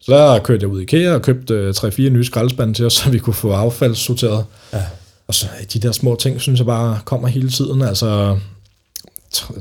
[0.01, 3.11] Så der kørte jeg ud i IKEA og købte 3-4 nye skraldespande til os, så
[3.11, 4.45] vi kunne få affald sorteret.
[4.73, 4.83] Ja.
[5.27, 7.83] Og så de der små ting, synes jeg bare kommer hele tiden.
[7.83, 8.39] Altså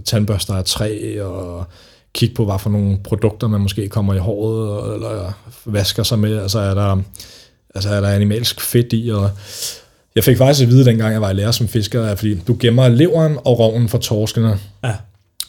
[0.06, 1.66] tandbørster af træ, og
[2.14, 5.32] kigge på, hvad for nogle produkter man måske kommer i håret, eller
[5.66, 6.38] vasker sig med.
[6.38, 7.02] Altså er der,
[7.76, 9.30] altså er der animalsk fedt i, og
[10.16, 12.58] jeg fik faktisk at vide, dengang jeg var i lærer som fisker, at fordi du
[12.60, 14.60] gemmer leveren og roven for torskene.
[14.84, 14.94] Ja.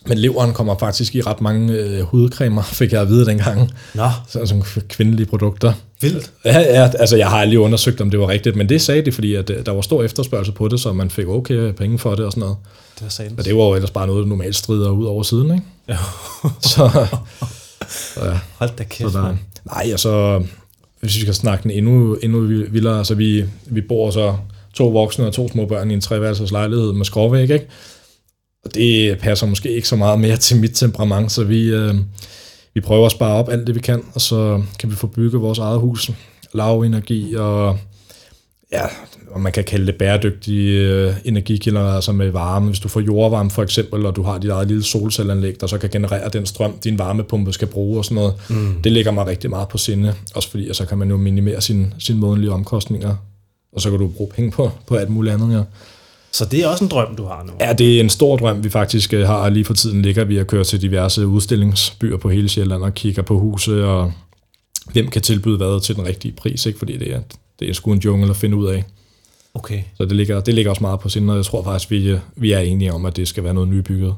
[0.07, 3.71] Men leveren kommer faktisk i ret mange øh, hudcremer, fik jeg at vide dengang.
[3.95, 4.09] Nå.
[4.29, 5.73] Så, som kvindelige produkter.
[6.01, 6.33] Vildt.
[6.45, 9.13] Ja, ja, altså jeg har aldrig undersøgt, om det var rigtigt, men det sagde de,
[9.13, 12.15] fordi at, øh, der var stor efterspørgsel på det, så man fik okay penge for
[12.15, 12.57] det og sådan noget.
[12.95, 13.37] Det var sandt.
[13.37, 15.67] Men det var jo ellers bare noget, der normalt strider ud over siden, ikke?
[15.89, 15.97] Ja.
[16.61, 16.91] så,
[18.15, 18.39] så, ja.
[18.59, 20.43] Hold da kæft, så der, Nej, altså,
[21.01, 22.41] hvis vi skal snakke den endnu, endnu
[22.71, 24.37] vildere, altså vi, vi bor så
[24.75, 27.67] to voksne og to små børn i en treværelses lejlighed med skråvæg, ikke?
[28.65, 31.95] Og det passer måske ikke så meget mere til mit temperament, så vi, øh,
[32.75, 35.43] vi prøver at spare op alt det, vi kan, og så kan vi få bygget
[35.43, 36.11] vores eget hus.
[36.55, 37.79] Lav energi og
[38.73, 38.87] ja,
[39.31, 42.67] og man kan kalde det bæredygtige øh, energikilder, altså med varme.
[42.67, 45.79] Hvis du får jordvarme for eksempel, og du har dit eget lille solcelleanlæg, der så
[45.79, 48.83] kan generere den strøm, din varmepumpe skal bruge og sådan noget, mm.
[48.85, 50.15] det ligger mig rigtig meget på sinde.
[50.35, 53.17] Også fordi, så kan man jo minimere sine sin månedlige omkostninger,
[53.73, 55.63] og så kan du bruge penge på, på alt muligt andet, ja.
[56.33, 57.53] Så det er også en drøm, du har nu?
[57.61, 59.49] Ja, det er en stor drøm, vi faktisk øh, har.
[59.49, 63.23] Lige for tiden ligger vi at køre til diverse udstillingsbyer på hele Sjælland og kigger
[63.23, 64.13] på huse, og
[64.93, 66.79] hvem kan tilbyde hvad til den rigtige pris, ikke?
[66.79, 67.21] fordi det er,
[67.61, 68.85] det er sgu en jungle at finde ud af.
[69.55, 69.83] Okay.
[69.97, 72.53] Så det ligger, det ligger også meget på sinde, og jeg tror faktisk, vi, vi
[72.53, 74.15] er enige om, at det skal være noget nybygget.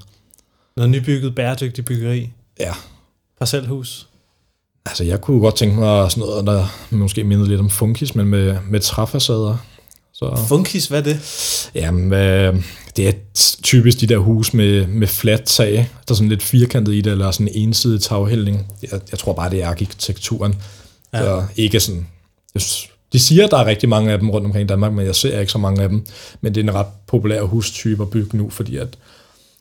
[0.76, 2.30] Noget nybygget, bæredygtigt byggeri?
[2.60, 2.72] Ja.
[3.38, 4.08] Parcelhus?
[4.86, 8.26] Altså, jeg kunne godt tænke mig sådan noget, der måske mindede lidt om funkis, men
[8.26, 9.56] med, med træfacader.
[10.12, 11.20] Så, funkis, hvad er det?
[11.74, 12.64] Jamen, øh,
[12.96, 13.12] det er
[13.62, 15.72] typisk de der hus med, med fladt tag,
[16.08, 18.66] der er sådan lidt firkantet i det, eller sådan en ensidig taghældning.
[18.82, 20.54] Jeg, jeg tror bare, det er arkitekturen.
[21.12, 21.18] Ja.
[21.18, 22.06] Så ikke sådan...
[23.12, 25.14] De siger, at der er rigtig mange af dem rundt omkring i Danmark, men jeg
[25.14, 26.06] ser ikke så mange af dem.
[26.40, 28.98] Men det er en ret populær hustype at bygge nu, fordi at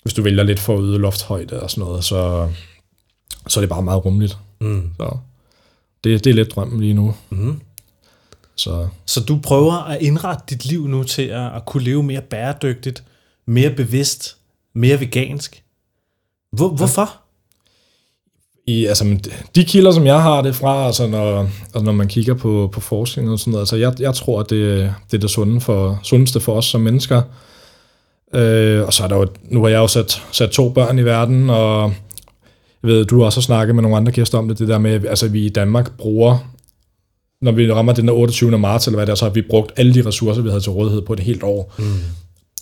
[0.03, 2.49] hvis du vælger lidt for yde lofthøjde og sådan noget, så,
[3.47, 4.37] så er det bare meget rummeligt.
[4.61, 4.89] Mm.
[4.97, 5.17] Så
[6.03, 7.15] det, det er lidt drømmen lige nu.
[7.29, 7.61] Mm.
[8.55, 8.87] Så.
[9.05, 13.03] så du prøver at indrette dit liv nu til at, at kunne leve mere bæredygtigt,
[13.45, 14.37] mere bevidst,
[14.73, 15.63] mere vegansk.
[16.51, 17.20] Hvor, hvorfor?
[18.71, 19.17] I, altså,
[19.55, 22.81] de kilder, som jeg har det fra, altså når, altså når man kigger på, på
[22.81, 25.99] forskning og sådan noget, altså jeg, jeg tror, at det, det er det sunde for,
[26.03, 27.21] sundeste for os som mennesker.
[28.33, 31.05] Øh, og så er der jo, nu har jeg jo sat, sat to børn i
[31.05, 31.93] verden, og
[32.83, 35.05] jeg ved, du har også snakket med nogle andre kærester om det, det der med,
[35.05, 36.51] altså vi i Danmark bruger
[37.41, 38.57] når vi rammer den 28.
[38.57, 40.71] marts, eller hvad det er, så har vi brugt alle de ressourcer, vi havde til
[40.71, 41.73] rådighed på et helt år.
[41.77, 41.85] Mm.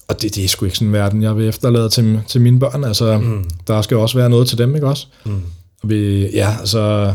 [0.08, 2.60] Og det, det er sgu ikke sådan en verden, jeg vil efterlade til, til mine
[2.60, 2.84] børn.
[2.84, 3.50] Altså, mm.
[3.68, 5.08] der skal også være noget til dem, ikke også?
[5.26, 5.42] Mm.
[5.84, 7.14] Og vi, ja, altså,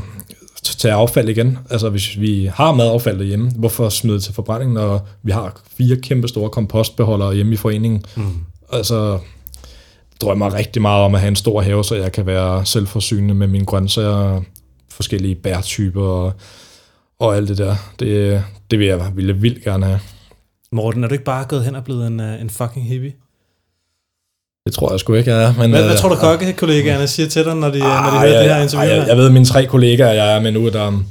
[0.62, 1.58] tage affald igen.
[1.70, 6.28] Altså, hvis vi har madaffald derhjemme, hvorfor smide til forbrænding, når vi har fire kæmpe
[6.28, 8.04] store kompostbeholdere hjemme i foreningen?
[8.16, 8.32] Mm.
[8.72, 9.18] Altså,
[10.20, 13.46] drømmer rigtig meget om at have en stor have, så jeg kan være selvforsynende med
[13.46, 14.42] mine grøntsager,
[14.90, 16.32] forskellige bærtyper og
[17.18, 17.76] og alt det der.
[17.98, 20.00] Det, det vil jeg ville vildt gerne have.
[20.72, 23.12] Morten, er du ikke bare gået hen og blevet en, øh, en fucking hippie?
[24.66, 25.54] Det tror jeg sgu ikke, jeg er.
[25.58, 28.18] Men, hvad, hvad øh, tror du, kokkekollegaerne siger til dig, når de, ah, når de
[28.18, 28.94] hører det her interview?
[28.94, 31.02] Jeg, jeg ved, mine tre kollegaer, jeg er med nu, der,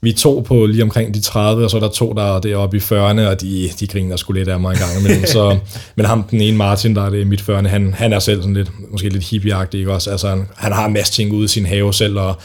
[0.00, 2.40] vi er to på lige omkring de 30, og så er der to, der er
[2.40, 5.26] deroppe i 40'erne, og de, de griner sgu lidt af mig en gang imellem.
[5.36, 5.58] så,
[5.96, 8.42] men ham, den ene Martin, der er det i mit 40'erne, han, han er selv
[8.42, 10.10] sådan lidt, måske lidt hippieagtig, ikke også?
[10.10, 12.36] Altså, han, han har en masse ting ude i sin have selv, og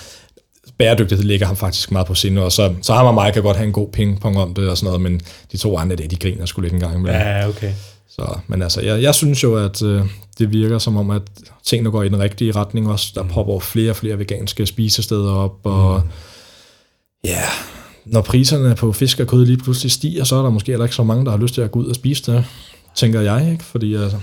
[0.77, 3.57] bæredygtighed ligger ham faktisk meget på sinde, og så, så ham og mig kan godt
[3.57, 5.21] have en god pingpong om det og sådan noget, men
[5.51, 7.21] de to andre, det, de griner skulle lidt en gang imellem.
[7.21, 7.71] Ja, okay.
[8.10, 10.01] Så, men altså, jeg, jeg synes jo, at øh,
[10.38, 11.22] det virker som om, at
[11.64, 13.12] tingene går i den rigtige retning også.
[13.16, 13.30] Der mm.
[13.30, 16.10] popper flere og flere veganske spisesteder op, og mm.
[17.24, 17.41] ja,
[18.05, 20.95] når priserne på fisk og kød lige pludselig stiger, så er der måske heller ikke
[20.95, 22.45] så mange, der har lyst til at gå ud og spise det,
[22.95, 23.64] tænker jeg, ikke?
[23.64, 24.18] Fordi altså,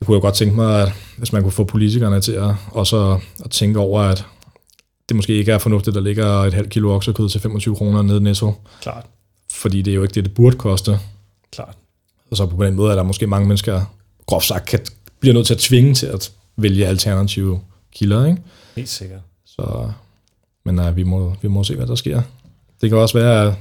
[0.00, 3.18] jeg kunne jo godt tænke mig, at hvis man kunne få politikerne til at, også
[3.44, 4.24] at tænke over, at
[5.08, 8.16] det måske ikke er fornuftigt, der ligger et halvt kilo oksekød til 25 kroner nede
[8.16, 8.54] i Netto.
[8.82, 9.06] Klart.
[9.50, 10.98] fordi det er jo ikke det, det burde koste.
[11.52, 11.76] Klart.
[12.30, 13.82] Og så på den måde er der måske mange mennesker,
[14.26, 14.80] groft sagt, kan,
[15.20, 17.60] bliver nødt til at tvinge til at vælge alternative
[17.92, 18.26] kilder.
[18.26, 18.42] Ikke?
[18.76, 19.20] Helt sikkert.
[19.46, 19.90] Så,
[20.64, 22.22] men nej, vi må, vi må se, hvad der sker.
[22.80, 23.54] Det kan også være,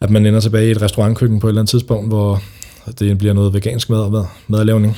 [0.00, 2.42] at man ender tilbage i et restaurantkøkken på et eller andet tidspunkt, hvor
[2.98, 4.96] det bliver noget vegansk mad, mad, madlavning.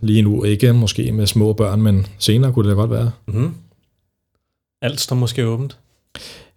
[0.00, 3.10] Lige nu ikke måske med små børn, men senere kunne det da godt være.
[3.26, 3.54] Mm.
[4.82, 5.78] Alt står måske åbent.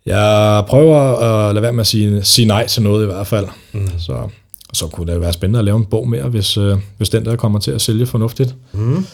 [0.05, 3.47] Jeg prøver at lade være med at sige, sige nej til noget i hvert fald.
[3.73, 3.99] Mm.
[3.99, 4.29] Så,
[4.73, 7.35] så kunne det være spændende at lave en bog mere, hvis, øh, hvis den der
[7.35, 8.55] kommer til at sælge fornuftigt.
[8.73, 9.05] Mm.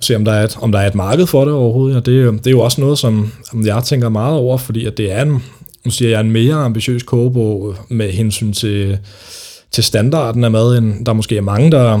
[0.00, 1.94] Se om der, er et, om der er et marked for det overhovedet.
[1.94, 4.86] Ja, det, er det er jo også noget, som som jeg tænker meget over, fordi
[4.86, 5.42] at det er en,
[5.84, 8.98] nu siger jeg, en mere ambitiøs kogebog med hensyn til,
[9.70, 12.00] til standarden af mad, end der måske er mange, der,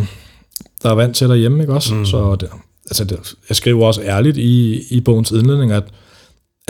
[0.82, 1.94] der er vant til derhjemme, ikke også?
[1.94, 2.06] Mm.
[2.06, 2.48] Så det,
[2.90, 5.84] altså det, jeg skriver også ærligt i, i bogens indledning, at,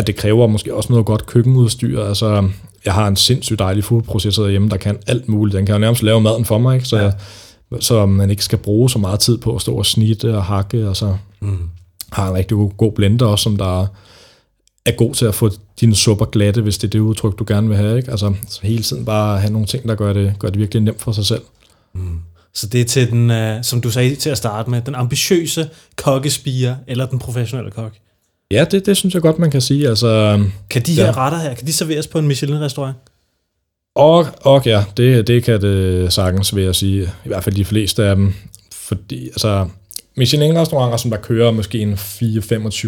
[0.03, 2.03] at det kræver måske også noget godt køkkenudstyr.
[2.05, 2.48] Altså,
[2.84, 5.57] jeg har en sindssygt dejlig foodprocessor derhjemme, der kan alt muligt.
[5.57, 6.88] Den kan jo nærmest lave maden for mig, ikke?
[6.88, 7.03] Så, ja.
[7.03, 7.12] jeg,
[7.80, 10.88] så man ikke skal bruge så meget tid på at stå og snitte og hakke,
[10.88, 11.59] og så Mm.
[12.12, 13.86] har en rigtig god, blender også, som der
[14.86, 15.50] er god til at få
[15.80, 17.96] dine supper glatte, hvis det er det udtryk, du gerne vil have.
[17.96, 18.11] Ikke?
[18.11, 21.00] Altså så hele tiden bare have nogle ting, der gør det, gør det virkelig nemt
[21.00, 21.42] for sig selv.
[22.55, 25.68] Så det er til den, uh, som du sagde til at starte med, den ambitiøse
[25.96, 27.92] kokkespiger eller den professionelle kok.
[28.53, 29.88] Ja, det, det synes jeg godt, man kan sige.
[29.88, 31.05] Altså, Kan de Ja.
[31.05, 32.96] her retter her, kan de serveres på en Michelin-restaurant?
[33.94, 37.03] og, og ja, det, det kan det sagtens, vil jeg sige.
[37.03, 38.34] I hvert fald de fleste af dem.
[38.74, 39.68] Fordi, altså,
[40.16, 41.96] Michelin-restauranter, som der kører måske en 4-25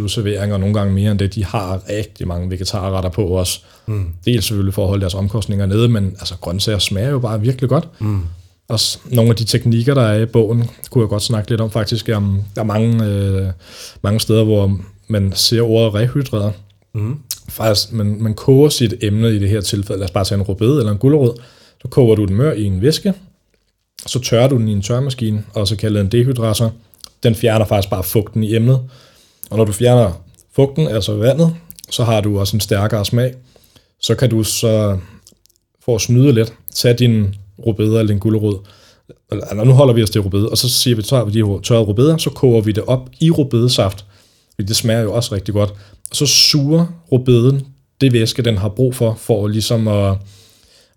[0.09, 3.61] serveringer, og nogle gange mere end det, de har rigtig mange vegetarretter på også.
[3.87, 4.07] Mm.
[4.25, 7.69] Dels selvfølgelig for at holde deres omkostninger nede, men altså grøntsager smager jo bare virkelig
[7.71, 7.89] godt.
[8.01, 8.21] Mm.
[8.69, 11.71] Også nogle af de teknikker, der er i bogen, kunne jeg godt snakke lidt om
[11.71, 12.09] faktisk.
[12.15, 13.47] Om, der er mange, øh,
[14.03, 16.53] mange steder, hvor man ser ordet rehydreret.
[16.95, 17.19] Mm.
[17.49, 19.99] Faktisk, man, man koger sit emne i det her tilfælde.
[19.99, 21.41] Lad os bare tage en rødbede eller en gulerod.
[21.83, 23.15] Så koger du den mør i en væske,
[24.07, 26.73] så tørrer du den i en tørremaskine, og så kaldet en dehydrator.
[27.23, 28.81] Den fjerner faktisk bare fugten i emnet.
[29.51, 30.13] Og når du fjerner
[30.57, 31.55] fugten, altså vandet,
[31.91, 33.35] så har du også en stærkere smag.
[34.01, 34.99] Så kan du så,
[35.85, 38.59] for at snyde lidt, tage din rødbede eller din gulerod,
[39.33, 41.85] eller nu holder vi os til rødbede, og så siger vi, har vi de tørrede
[41.85, 44.05] rødbeder, så koger vi det op i rødbedesaft,
[44.55, 45.71] fordi det smager jo også rigtig godt.
[46.11, 47.67] Og så suger rødbeden
[48.01, 50.17] det væske, den har brug for, for ligesom at,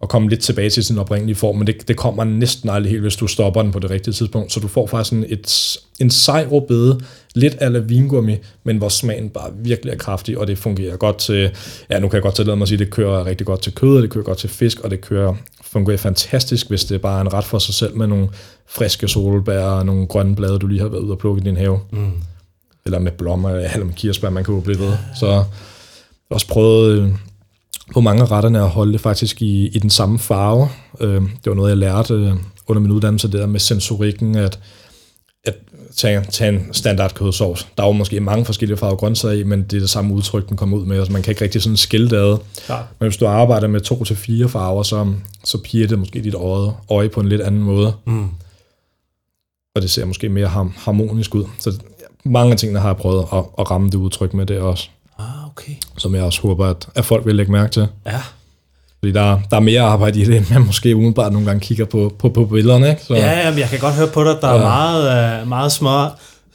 [0.02, 3.02] at komme lidt tilbage til sin oprindelige form, men det, det kommer næsten aldrig helt,
[3.02, 4.52] hvis du stopper den på det rigtige tidspunkt.
[4.52, 7.00] Så du får faktisk en, et, en sej rødbede,
[7.36, 11.52] lidt ala vingummi, men hvor smagen bare virkelig er kraftig, og det fungerer godt til,
[11.90, 13.96] ja nu kan jeg godt tillade mig at sige, det kører rigtig godt til kød,
[13.96, 17.22] og det kører godt til fisk, og det kører, fungerer fantastisk, hvis det bare er
[17.22, 18.30] en ret for sig selv med nogle
[18.68, 21.58] friske solbær og nogle grønne blade, du lige har været ude og plukke i din
[21.58, 21.80] have.
[21.92, 22.12] Mm.
[22.88, 24.94] Eller med blommer, eller med kirsebær, man kan jo blive ved.
[25.20, 25.44] Så
[26.30, 27.10] også prøvet øh,
[27.94, 30.70] på mange af retterne at holde det faktisk i, i den samme farve.
[31.00, 32.34] Øh, det var noget, jeg lærte øh,
[32.68, 34.60] under min uddannelse, det der med sensorikken, at,
[35.46, 35.56] at
[35.96, 37.68] tage, tage en standard kødsovs.
[37.78, 40.50] Der er jo måske mange forskellige farver grøntsager i, men det er det samme udtryk,
[40.50, 40.98] den kommer ud med.
[40.98, 42.38] Altså, man kan ikke rigtig sådan skille det ad.
[42.66, 42.86] Klart.
[43.00, 45.14] Men hvis du arbejder med to til fire farver, så,
[45.44, 47.94] så piger det måske dit øje, øje på en lidt anden måde.
[48.06, 48.28] Mm.
[49.76, 51.46] Og det ser måske mere har- harmonisk ud.
[51.60, 51.80] Så
[52.30, 54.88] mange af tingene har jeg prøvet at, at ramme det udtryk med det også.
[55.20, 55.72] Ah, okay.
[55.98, 57.88] Som jeg også håber, at, at folk vil lægge mærke til.
[58.06, 58.20] Ja.
[59.00, 61.86] Fordi der, der er mere arbejde i det, end man måske umiddelbart nogle gange kigger
[61.86, 62.90] på, på, på billederne.
[62.90, 63.02] Ikke?
[63.04, 64.60] Så, Ja, jamen, jeg kan godt høre på dig, der er Ja.
[64.60, 66.06] meget, uh, meget små,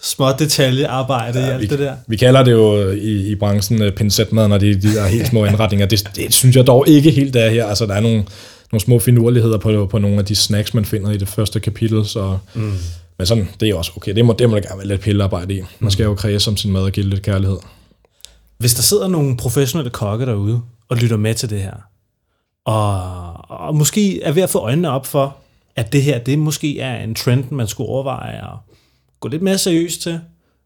[0.03, 1.93] små detaljearbejde ja, i alt vi, det der.
[2.07, 5.27] vi kalder det jo i, i branchen uh, pincetmad, når det er de der helt
[5.27, 5.87] små indretninger.
[5.87, 7.67] Det, det synes jeg dog ikke helt er her.
[7.67, 8.25] Altså, der er nogle,
[8.73, 12.07] nogle små finurligheder på, på nogle af de snacks, man finder i det første kapitel.
[12.07, 12.73] Så, Mm.
[13.19, 14.15] Men sådan, det er også okay.
[14.15, 15.63] Det må, det må der gerne være lidt pillearbejde i.
[15.79, 17.59] Man skal jo kredse om sin mad og give lidt kærlighed.
[18.59, 21.77] Hvis der sidder nogle professionelle kokke derude og lytter med til det her,
[22.65, 25.37] og, og måske er ved at få øjnene op for,
[25.77, 28.59] at det her, det måske er en trend, man skulle overveje at
[29.21, 30.21] gå lidt mere seriøst til.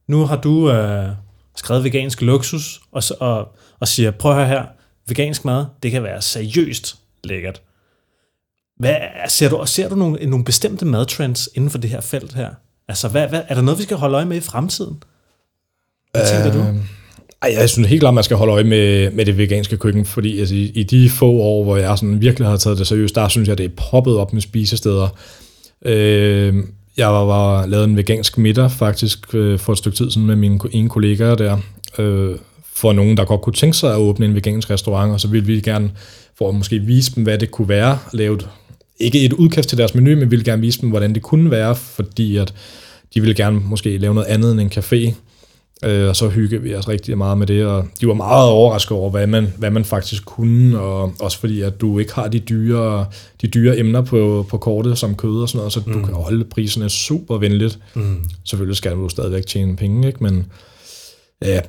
[0.07, 1.09] Nu har du øh,
[1.57, 3.49] skrevet vegansk luksus, og, og,
[3.81, 4.65] og siger, prøv at høre her,
[5.09, 7.63] vegansk mad, det kan være seriøst lækkert.
[8.77, 8.97] Hvad,
[9.29, 12.49] ser, du, ser du nogle, nogle bestemte madtrends inden for det her felt her?
[12.89, 15.03] Altså, hvad, hvad, er der noget, vi skal holde øje med i fremtiden?
[16.13, 16.69] Hvad tænker du?
[16.69, 16.83] Øhm,
[17.43, 20.41] ej, jeg synes helt klart, man skal holde øje med, med det veganske køkken, fordi
[20.41, 23.29] altså, i, i de få år, hvor jeg sådan virkelig har taget det seriøst, der
[23.29, 25.09] synes jeg, det er poppet op med spisesteder.
[25.85, 26.55] Øh,
[26.97, 30.37] jeg var, var lavet en vegansk middag faktisk øh, for et stykke tid siden med
[30.37, 31.59] mine ene kollegaer der,
[31.99, 32.37] øh,
[32.75, 35.47] for nogen, der godt kunne tænke sig at åbne en vegansk restaurant, og så ville
[35.47, 35.91] vi gerne,
[36.39, 38.39] for at måske vise dem, hvad det kunne være, lave
[38.99, 41.77] ikke et udkast til deres menu, men ville gerne vise dem, hvordan det kunne være,
[41.77, 42.55] fordi at
[43.15, 45.15] de ville gerne måske lave noget andet end en café,
[45.85, 48.97] Øh, og så hyggede vi os rigtig meget med det, og de var meget overrasket
[48.97, 52.39] over, hvad man, hvad man faktisk kunne, og også fordi, at du ikke har de
[52.39, 53.07] dyre,
[53.43, 55.93] de dyre emner på, på kortet, som kød og sådan noget, så mm.
[55.93, 57.79] du kan holde priserne super venligt.
[57.95, 58.25] Mm.
[58.45, 60.23] Selvfølgelig skal du stadigvæk tjene penge, ikke?
[60.23, 60.47] men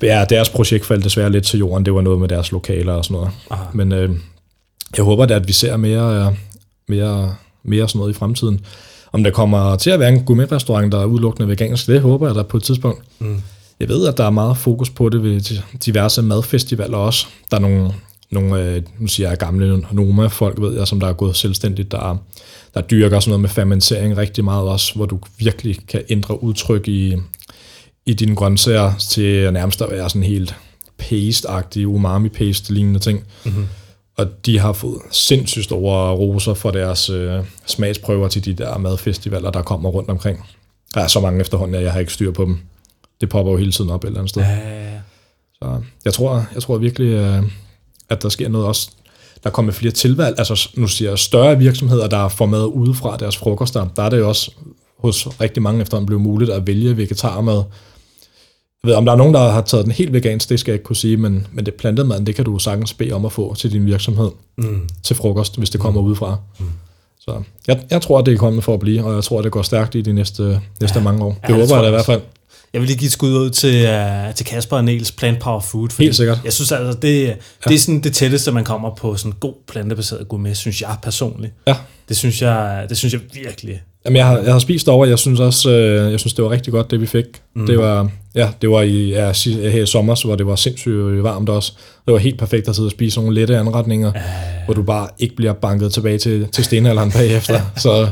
[0.01, 1.85] ja, deres projekt faldt desværre lidt til jorden.
[1.85, 3.31] Det var noget med deres lokaler og sådan noget.
[3.49, 3.63] Aha.
[3.73, 4.09] Men øh,
[4.97, 6.35] jeg håber da, at vi ser mere,
[6.87, 8.59] mere, mere sådan noget i fremtiden.
[9.11, 12.35] Om der kommer til at være en gourmet-restaurant, der er udelukkende vegansk, det håber jeg
[12.35, 13.03] da på et tidspunkt.
[13.19, 13.41] Mm.
[13.79, 17.27] Jeg ved, at der er meget fokus på det ved diverse madfestivaler også.
[17.51, 17.93] Der er nogle,
[18.31, 22.17] nogle øh, nu siger jeg gamle Noma-folk, ved jeg, som der er gået selvstændigt, der,
[22.73, 26.87] der dyrker sådan noget med fermentering rigtig meget også, hvor du virkelig kan ændre udtryk
[26.87, 27.15] i,
[28.05, 30.55] i dine grøntsager til nærmest at være sådan helt
[30.97, 33.23] paste-agtige, umami-paste-lignende ting.
[33.45, 33.67] Mm-hmm.
[34.17, 39.51] Og de har fået sindssygt store roser for deres øh, smagsprøver til de der madfestivaler,
[39.51, 40.45] der kommer rundt omkring.
[40.93, 42.59] Der er så mange efterhånden, at jeg har ikke styr på dem.
[43.21, 44.41] Det popper jo hele tiden op et eller andet sted.
[44.41, 44.99] Ja, ja, ja.
[45.53, 47.43] Så jeg tror, jeg tror virkelig, øh,
[48.09, 48.89] at der sker noget også.
[49.43, 53.37] Der kommer flere tilvalg, altså nu siger jeg større virksomheder, der får mad udefra deres
[53.37, 53.87] frokoster.
[53.95, 54.51] Der er det jo også
[54.99, 57.63] hos rigtig mange efterhånden blevet muligt at vælge vegetarmad.
[58.83, 60.75] Jeg ved, om der er nogen, der har taget den helt vegansk, det skal jeg
[60.75, 63.31] ikke kunne sige, men, men det plantede mad, det kan du sagtens bede om at
[63.31, 64.89] få til din virksomhed mm.
[65.03, 66.07] til frokost, hvis det kommer mm.
[66.07, 66.37] udefra.
[66.59, 66.65] Mm.
[67.19, 69.61] Så jeg, jeg tror, det er kommet for at blive, og jeg tror, det går
[69.61, 71.03] stærkt i de næste, næste ja.
[71.03, 71.37] mange år.
[71.47, 72.21] Det ja, håber jeg da i hvert fald.
[72.73, 75.59] Jeg vil lige give et skud ud til, uh, til Kasper og Niels Plant Power
[75.59, 75.89] Food.
[75.99, 76.41] Helt sikkert.
[76.43, 77.33] Jeg synes altså, det, ja.
[77.67, 81.53] det er sådan det tætteste, man kommer på sådan god plantebaseret gourmet, synes jeg personligt.
[81.67, 81.75] Ja.
[82.09, 83.81] Det synes jeg, det synes jeg virkelig.
[84.05, 86.51] Jamen, jeg har, jeg har spist over, jeg synes også, øh, jeg synes, det var
[86.51, 87.25] rigtig godt, det vi fik.
[87.55, 87.65] Mm.
[87.65, 91.49] Det var, ja, det var i, ja, her i sommer, hvor det var sindssygt varmt
[91.49, 91.73] også.
[92.05, 94.65] Det var helt perfekt at sidde og spise nogle lette anretninger, uh.
[94.65, 97.61] hvor du bare ikke bliver banket tilbage til, til stenalderen bagefter.
[97.83, 98.07] så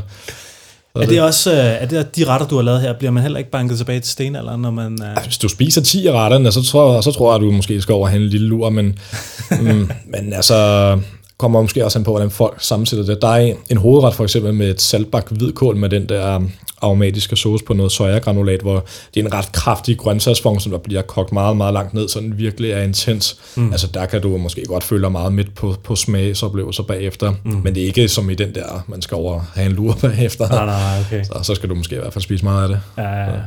[1.02, 3.38] er det også øh, er det de retter, du har lavet her, bliver man heller
[3.38, 4.98] ikke banket tilbage til stenalderen, når man...
[5.00, 5.22] Uh...
[5.24, 7.92] Hvis du spiser 10 af retterne, så tror, så tror jeg, at du måske skal
[7.92, 8.98] over og en lille lur, men,
[9.60, 10.98] mm, men altså,
[11.38, 13.22] kommer måske også an på, hvordan folk sammensætter det.
[13.22, 17.36] Der er en hovedret for eksempel med et saltbak hvidkål med den der um, aromatiske
[17.36, 21.32] sauce på noget sojagranulat, hvor det er en ret kraftig grøntsagsfond, som der bliver kogt
[21.32, 23.38] meget, meget langt ned, så den virkelig er intens.
[23.56, 23.72] Mm.
[23.72, 27.60] Altså der kan du måske godt føle dig meget midt på, på smagsoplevelser bagefter, mm.
[27.64, 30.48] men det er ikke som i den der, man skal over have en lur bagefter.
[30.48, 31.24] Nej, nej, okay.
[31.24, 32.80] Så, så skal du måske i hvert fald spise meget af det.
[32.98, 33.40] Ja, ja, ja.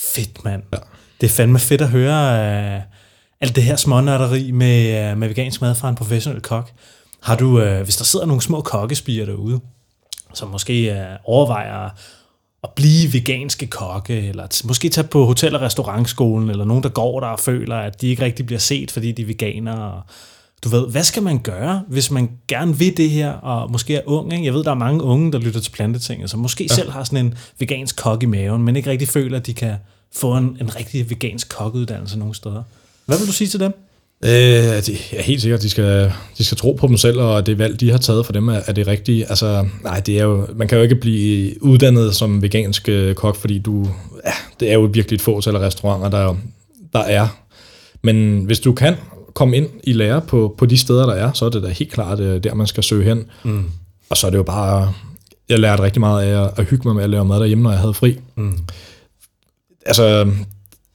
[0.00, 0.62] Fedt, mand.
[0.72, 0.78] Ja.
[1.20, 2.76] Det er fandme fedt at høre...
[2.76, 2.95] Uh
[3.40, 6.70] alt det her smånørderi med, øh, med vegansk mad fra en professionel kok.
[7.20, 9.60] Har du, øh, hvis der sidder nogle små kokkespiger derude,
[10.34, 11.90] som måske øh, overvejer
[12.62, 17.20] at blive veganske kokke, eller måske tage på hotel- og restaurantskolen, eller nogen, der går
[17.20, 20.02] der og føler, at de ikke rigtig bliver set, fordi de er veganere.
[20.64, 24.00] Du ved, hvad skal man gøre, hvis man gerne vil det her, og måske er
[24.06, 24.32] ung?
[24.32, 24.44] Ikke?
[24.44, 26.74] Jeg ved, der er mange unge, der lytter til planteting, som måske ja.
[26.74, 29.74] selv har sådan en vegansk kok i maven, men ikke rigtig føler, at de kan
[30.16, 32.62] få en, en rigtig vegansk kokkeuddannelse nogen steder.
[33.06, 33.72] Hvad vil du sige til dem?
[34.24, 37.58] Øh, det er helt sikkert, de skal, de skal tro på dem selv, og det
[37.58, 39.28] valg, de har taget for dem, er, er det rigtige.
[39.28, 43.36] Altså, nej, det er jo, man kan jo ikke blive uddannet som vegansk øh, kok,
[43.36, 43.88] fordi du,
[44.24, 46.36] ja, det er jo virkelig et fåtal af restauranter, der,
[46.92, 47.28] der er.
[48.02, 48.94] Men hvis du kan
[49.34, 51.92] komme ind i lære på, på de steder, der er, så er det da helt
[51.92, 53.24] klart øh, der, man skal søge hen.
[53.44, 53.64] Mm.
[54.10, 54.92] Og så er det jo bare,
[55.48, 57.70] jeg lærte rigtig meget af at, at hygge mig med at lave mad derhjemme, når
[57.70, 58.18] jeg havde fri.
[58.36, 58.58] Mm.
[59.86, 60.24] Altså,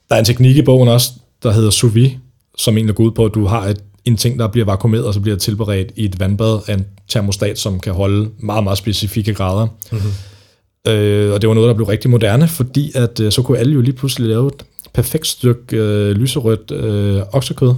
[0.08, 1.12] der er en teknik i bogen også,
[1.42, 2.18] der hedder sous vide,
[2.58, 5.14] som egentlig går ud på, at du har et, en ting, der bliver vakuumeret, og
[5.14, 9.34] så bliver tilberedt i et vandbad af en termostat, som kan holde meget, meget specifikke
[9.34, 9.66] grader.
[9.92, 10.92] Mm-hmm.
[10.92, 13.74] Øh, og det var noget, der blev rigtig moderne, fordi at øh, så kunne alle
[13.74, 14.64] jo lige pludselig lave et
[14.94, 17.74] perfekt stykke øh, lyserødt øh, oksekød,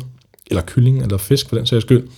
[0.46, 2.08] eller kylling, eller fisk for den sags skyld.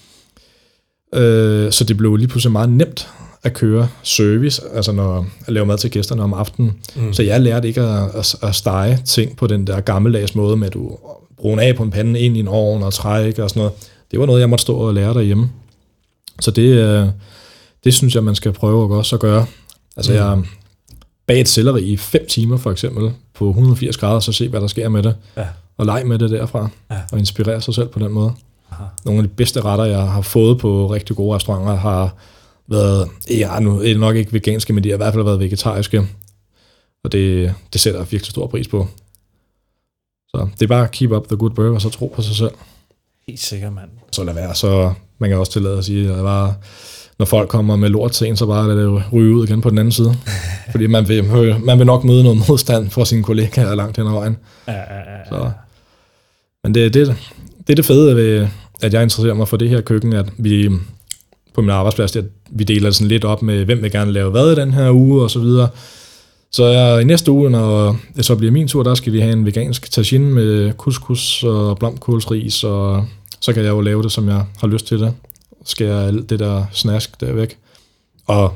[1.14, 3.08] Øh, så det blev lige pludselig meget nemt
[3.42, 6.72] at køre service, altså når at lave mad til gæsterne om aftenen.
[6.96, 7.12] Mm.
[7.12, 10.66] Så jeg lærte ikke at, at, at stege ting på den der gammeldags måde med,
[10.66, 10.98] at du
[11.36, 13.72] bruge af på en pande ind i en ovn og trække og sådan noget.
[14.10, 15.50] Det var noget, jeg måtte stå og lære derhjemme.
[16.40, 17.06] Så det, øh,
[17.84, 19.46] det synes jeg, man skal prøve at også at gøre.
[19.96, 20.18] Altså mm.
[20.18, 20.42] jeg
[21.26, 24.66] bag et selleri i 5 timer for eksempel på 180 grader, så se hvad der
[24.66, 25.16] sker med det.
[25.36, 25.46] Ja.
[25.76, 26.68] Og leg med det derfra.
[26.90, 26.96] Ja.
[27.12, 28.32] Og inspirere sig selv på den måde.
[28.72, 28.84] Aha.
[29.04, 32.14] Nogle af de bedste retter, jeg har fået på rigtig gode restauranter, har
[32.68, 35.40] været, ja, nu er det nok ikke veganske, men de har i hvert fald været
[35.40, 36.08] vegetariske.
[37.04, 38.88] Og det, det sætter jeg virkelig stor pris på.
[40.36, 42.50] Så det er bare keep up the good work, og så tro på sig selv.
[43.28, 43.90] Helt sikkert, mand.
[44.12, 46.54] Så lad være, så man kan også tillade at sige, at bare,
[47.18, 49.70] når folk kommer med lort til en, så bare lad det ryge ud igen på
[49.70, 50.16] den anden side.
[50.72, 51.24] Fordi man vil,
[51.64, 54.36] man vil nok møde noget modstand fra sine kollegaer langt hen ad vejen.
[54.68, 55.28] Ja, ja, ja.
[55.28, 55.50] Så.
[56.62, 57.16] Men det, det,
[57.66, 58.48] det er det fede ved,
[58.82, 60.70] at jeg interesserer mig for det her køkken, at vi
[61.54, 64.52] på min arbejdsplads, at vi deler sådan lidt op med, hvem vil gerne lave hvad
[64.52, 65.68] i den her uge, og så videre.
[66.50, 69.32] Så jeg, i næste uge, når det så bliver min tur, der skal vi have
[69.32, 73.06] en vegansk tagine med couscous og blomkålsris, og
[73.40, 75.14] så kan jeg jo lave det, som jeg har lyst til det.
[75.64, 77.58] Skære alt det der snask der væk.
[78.26, 78.54] Og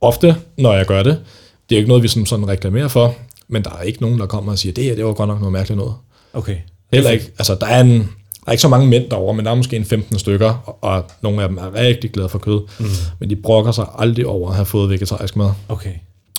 [0.00, 1.20] ofte, når jeg gør det,
[1.68, 3.14] det er ikke noget, vi sådan, sådan reklamerer for,
[3.48, 5.38] men der er ikke nogen, der kommer og siger, det her, det var godt nok
[5.38, 5.94] noget mærkeligt noget.
[6.32, 6.56] Okay.
[6.92, 8.06] Heller ikke, altså der er, en, der
[8.46, 11.04] er ikke så mange mænd derovre, men der er måske en 15 stykker, og, og
[11.22, 12.86] nogle af dem er rigtig glade for kød, mm.
[13.18, 15.50] men de brokker sig aldrig over at have fået vegetarisk mad.
[15.68, 15.92] Okay.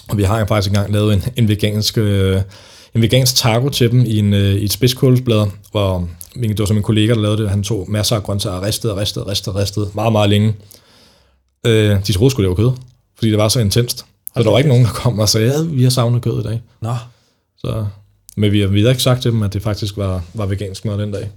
[0.09, 2.41] Og vi har jo faktisk engang lavet en, en vegansk, øh,
[2.95, 6.65] en vegansk taco til dem i, en, øh, i et spidskålsblad, hvor min, det var
[6.65, 7.49] så min kollega, der lavede det.
[7.49, 10.55] Han tog masser af grøntsager og ristede, ristede, ristede, ristede meget, meget længe.
[11.65, 12.71] Øh, de troede skulle det var kød,
[13.15, 14.05] fordi det var så intenst.
[14.37, 16.43] Så der var ikke nogen, der kom og sagde, ja, vi har savnet kød i
[16.43, 16.61] dag.
[16.81, 16.95] Nå,
[17.57, 17.85] Så,
[18.37, 20.85] men vi har, vi har ikke sagt til dem, at det faktisk var, var vegansk
[20.85, 21.29] mad den dag.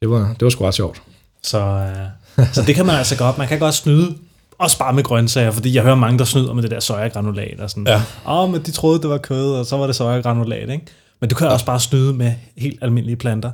[0.00, 1.02] Det var, det var sgu ret sjovt.
[1.42, 3.38] så, øh, så det kan man altså godt.
[3.38, 4.14] Man kan godt snyde,
[4.58, 7.60] også bare med grøntsager, fordi jeg hører mange, der snyder med det der sojagranulat.
[7.60, 7.86] Og sådan.
[7.86, 7.96] Ja.
[7.96, 10.86] Åh, oh, men de troede, det var kød, og så var det sojagranulat, ikke?
[11.20, 13.50] Men du kan også bare snyde med helt almindelige planter.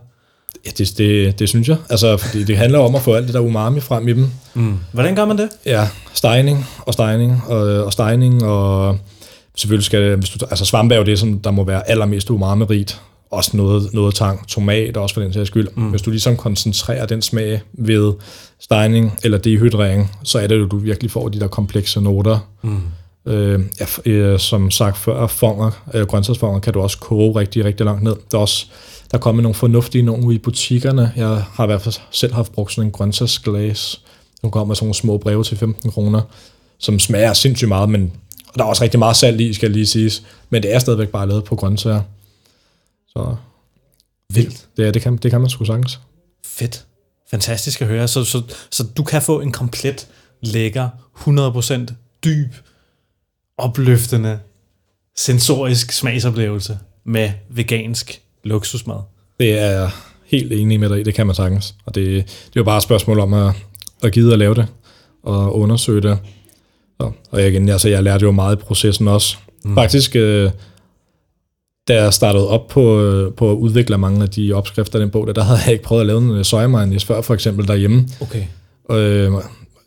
[0.67, 1.77] Ja, det, det, det synes jeg.
[1.91, 4.31] Altså, fordi det handler om at få alt det der umami frem i dem.
[4.55, 4.79] Mm.
[4.93, 5.49] Hvordan gør man det?
[5.67, 8.99] Ja, stejning og stejning og, og stejning, og
[9.57, 12.31] selvfølgelig skal det, hvis du, altså svampe er jo det, som der må være allermest
[12.31, 13.01] umami-rigt.
[13.35, 15.69] Også noget, noget tang, tomat også for den sags skyld.
[15.75, 15.91] Mm.
[15.91, 18.13] Hvis du ligesom koncentrerer den smag ved
[18.61, 22.39] stejning eller dehydrering, så er det jo, du virkelig får de der komplekse noter.
[22.63, 22.81] Mm.
[23.27, 27.87] Øh, ja, øh, som sagt før, fonger, øh, grøntsagsfonger kan du også koge rigtig, rigtig
[27.87, 28.17] langt ned.
[28.31, 28.67] Der er også
[29.11, 31.13] der er kommet nogle fornuftige nogle ude i butikkerne.
[31.17, 34.01] Jeg har i hvert fald selv haft brugt sådan en grøntsagsglas.
[34.43, 36.21] Nu kommer sådan nogle små breve til 15 kroner,
[36.79, 38.13] som smager sindssygt meget, men
[38.55, 40.23] og der er også rigtig meget salt i, skal lige siges.
[40.51, 42.01] Men det er stadigvæk bare lavet på grøntsager.
[43.17, 43.37] Så
[44.35, 44.67] Vildt.
[44.77, 46.01] det, det, kan, det kan man sgu sagtens.
[46.47, 46.87] Fedt.
[47.31, 48.09] Fantastisk at høre.
[48.09, 50.09] Så, så, så du kan få en komplet
[50.43, 50.89] lækker,
[51.89, 51.95] 100%
[52.25, 52.55] dyb,
[53.59, 54.39] opløftende,
[55.17, 59.01] sensorisk smagsoplevelse med vegansk luksusmad.
[59.41, 59.91] Det er jeg
[60.25, 61.75] helt enig med dig i, det kan man sagtens.
[61.87, 63.55] Og det, det er jo bare et spørgsmål om at,
[64.03, 64.67] at gide at lave det,
[65.23, 66.19] og undersøge det.
[66.99, 69.37] Og, og igen, altså, jeg lærte jo meget i processen også.
[69.65, 69.75] Mm.
[69.75, 70.51] Faktisk, øh,
[71.89, 75.11] da jeg startede op på, øh, på at udvikle mange af de opskrifter i den
[75.11, 77.69] bog, der, der havde jeg ikke prøvet at lave en soja mayonnaise før, for eksempel
[77.69, 78.09] derhjemme.
[78.21, 78.45] Okay.
[78.91, 79.33] Øh,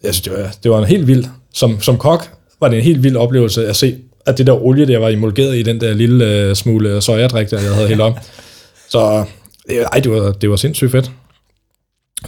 [0.04, 2.84] jeg synes, det var, det var en helt vild, som, som kok var det en
[2.84, 5.94] helt vild oplevelse at se, at det der olie, der var emulgeret i den der
[5.94, 8.14] lille øh, smule sojadrik, der jeg havde hældt om.
[8.90, 9.26] Så
[9.70, 11.12] øh, ej, det var, det var sindssygt fedt.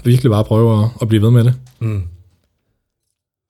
[0.03, 1.53] Virkelig bare prøve at, at blive ved med det.
[1.79, 2.03] Mm.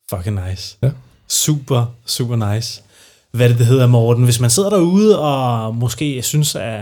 [0.09, 0.77] Fucking nice.
[0.81, 0.89] Ja.
[1.27, 2.81] Super, super nice.
[3.31, 4.23] Hvad det, det hedder, Morten?
[4.23, 6.81] Hvis man sidder derude og måske synes, at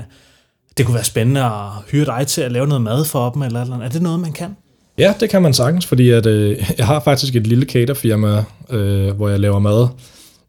[0.78, 3.62] det kunne være spændende at hyre dig til at lave noget mad for dem, eller,
[3.62, 4.56] eller er det noget, man kan?
[4.98, 9.10] Ja, det kan man sagtens, fordi at, øh, jeg har faktisk et lille caterfirma, øh,
[9.10, 9.88] hvor jeg laver mad.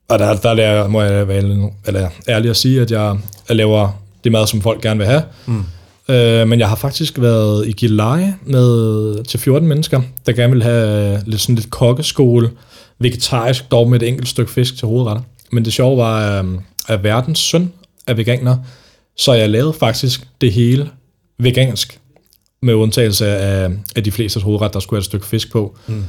[0.09, 3.18] Og der, der lærer, må jeg være eller, ærlig at sige, at jeg,
[3.49, 5.22] jeg laver det mad, som folk gerne vil have.
[5.46, 5.64] Mm.
[6.09, 10.62] Øh, men jeg har faktisk været i Gilleleje med til 14 mennesker, der gerne vil
[10.62, 12.51] have lidt, sådan lidt kokkeskole,
[12.99, 15.22] vegetarisk, dog med et enkelt stykke fisk til hovedretter.
[15.53, 16.44] Men det sjove var, øh,
[16.88, 17.72] at verdens søn
[18.07, 18.57] er veganer,
[19.16, 20.90] så jeg lavede faktisk det hele
[21.38, 22.01] vegansk
[22.62, 25.76] med undtagelse af, af de fleste hovedret, der skulle have et stykke fisk på.
[25.86, 26.05] Mm.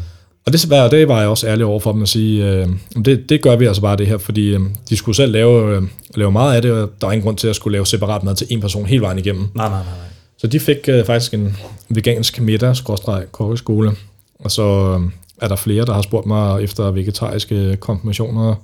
[0.46, 2.68] Og det, var, det var jeg også ærlig over for dem at sige, øh,
[3.06, 4.60] det, det gør vi altså bare det her, fordi øh,
[4.90, 5.84] de skulle selv lave, øh,
[6.16, 8.36] lave meget af det, og der var ingen grund til at skulle lave separat mad
[8.36, 9.48] til en person hele vejen igennem.
[9.56, 9.84] Nej, nej, nej.
[9.84, 10.08] nej.
[10.38, 11.58] Så de fik øh, faktisk en
[11.90, 13.92] vegansk middag, skråstreg, kokkeskole,
[14.40, 15.12] og så øh,
[15.42, 18.56] er der flere, der har spurgt mig efter vegetariske konfirmationer,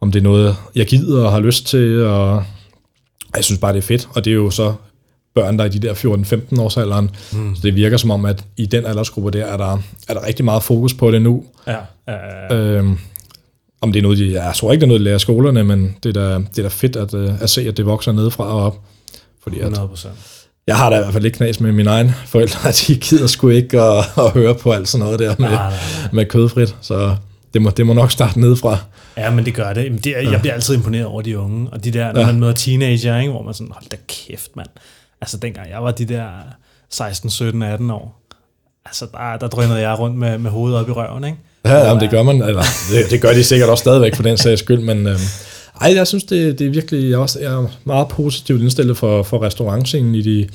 [0.00, 2.44] om det er noget, jeg gider og har lyst til, og
[3.36, 4.74] jeg synes bare, det er fedt, og det er jo så
[5.34, 5.94] børn, der er i de der
[6.54, 7.54] 14-15 års alderen, mm.
[7.56, 9.78] så det virker som om, at i den aldersgruppe der, er der,
[10.08, 11.44] er der rigtig meget fokus på det nu.
[11.66, 11.76] Ja,
[12.08, 12.14] ja,
[12.50, 12.56] ja.
[12.56, 12.98] Øhm,
[13.80, 15.96] om det er noget, de, jeg tror ikke, det er noget, de lærer skolerne, men
[16.02, 18.44] det er da, det er da fedt at, øh, at se, at det vokser nedefra
[18.44, 18.78] og op.
[19.42, 20.14] Fordi at, 100 procent.
[20.66, 23.26] jeg har da i hvert fald ikke knas med mine egne forældre, at de gider
[23.26, 26.08] sgu ikke at, at høre på alt sådan noget der med, Nej, nej, nej.
[26.12, 27.16] med kødfrit, så
[27.54, 28.78] det må, det må nok starte nedefra.
[29.16, 29.84] Ja, men det gør det.
[29.84, 31.68] Jamen, det er, jeg bliver altid imponeret over de unge.
[31.72, 32.26] Og de der, når Ja.
[32.26, 34.68] man møder teenager, ikke, hvor man sådan, hold da kæft, mand.
[35.20, 36.26] Altså, dengang jeg var de der
[36.90, 38.20] 16, 17, 18 år,
[38.86, 41.36] altså, der, der drønede jeg rundt med, med hovedet op i røven, ikke?
[41.64, 44.36] Ja, jamen, det gør man, eller det, det gør de sikkert også stadigvæk for den
[44.36, 45.18] sags skyld, men øhm,
[45.80, 48.96] ej, jeg synes, det, det er virkelig, jeg er, også, jeg er meget positivt indstillet
[48.96, 50.48] for, for restaurantscenen i de,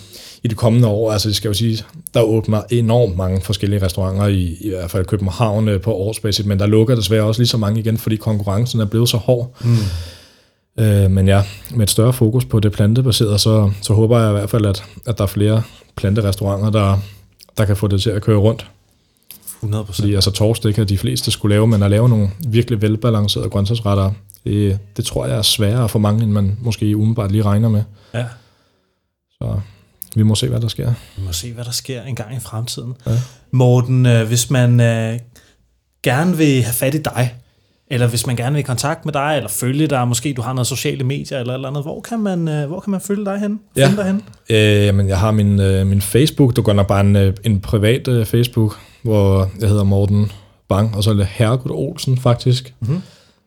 [0.45, 1.11] i de kommende år.
[1.11, 1.83] Altså, det skal jo sige,
[2.13, 6.59] der åbner enormt mange forskellige restauranter i, i hvert fald København øh, på årsbasis, men
[6.59, 9.55] der lukker desværre også lige så mange igen, fordi konkurrencen er blevet så hård.
[9.61, 10.83] Mm.
[10.83, 14.31] Øh, men ja, med et større fokus på det plantebaserede, så, så håber jeg i
[14.31, 15.61] hvert fald, at, at der er flere
[15.95, 16.99] planterestauranter, der,
[17.57, 18.67] der kan få det til at køre rundt.
[19.59, 20.03] 100 procent.
[20.03, 23.49] Fordi altså torsk, det kan de fleste skulle lave, men at lave nogle virkelig velbalancerede
[23.49, 24.11] grøntsagsretter,
[24.43, 27.83] Det, det tror jeg er sværere for mange, end man måske umiddelbart lige regner med.
[28.13, 28.25] Ja.
[29.41, 29.59] Så
[30.15, 30.93] vi må se, hvad der sker.
[31.17, 32.93] Vi må se, hvad der sker en gang i fremtiden.
[33.07, 33.11] Ja.
[33.51, 35.19] Morten, øh, hvis man øh,
[36.03, 37.33] gerne vil have fat i dig,
[37.87, 40.53] eller hvis man gerne vil i kontakt med dig, eller følge dig, måske du har
[40.53, 43.39] noget sociale medier eller eller andet, hvor kan man, øh, hvor kan man følge dig
[43.39, 43.59] hen?
[43.77, 43.87] Ja.
[43.87, 44.23] Finde dig hen?
[44.49, 47.59] Øh, jamen, jeg har min, øh, min Facebook, du går nok bare en, øh, en
[47.59, 50.31] privat øh, Facebook, hvor jeg hedder Morten
[50.69, 52.73] Bang, og så er det Hergud Olsen faktisk.
[52.79, 53.01] Mhm.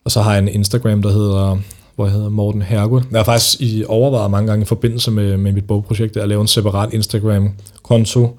[0.05, 1.59] Og så har jeg en Instagram, der hedder,
[1.99, 3.03] hvor jeg hedder Morten Hergud.
[3.11, 6.41] Jeg har faktisk i overvejet mange gange i forbindelse med, med mit bogprojekt, at lave
[6.41, 8.39] en separat Instagram-konto.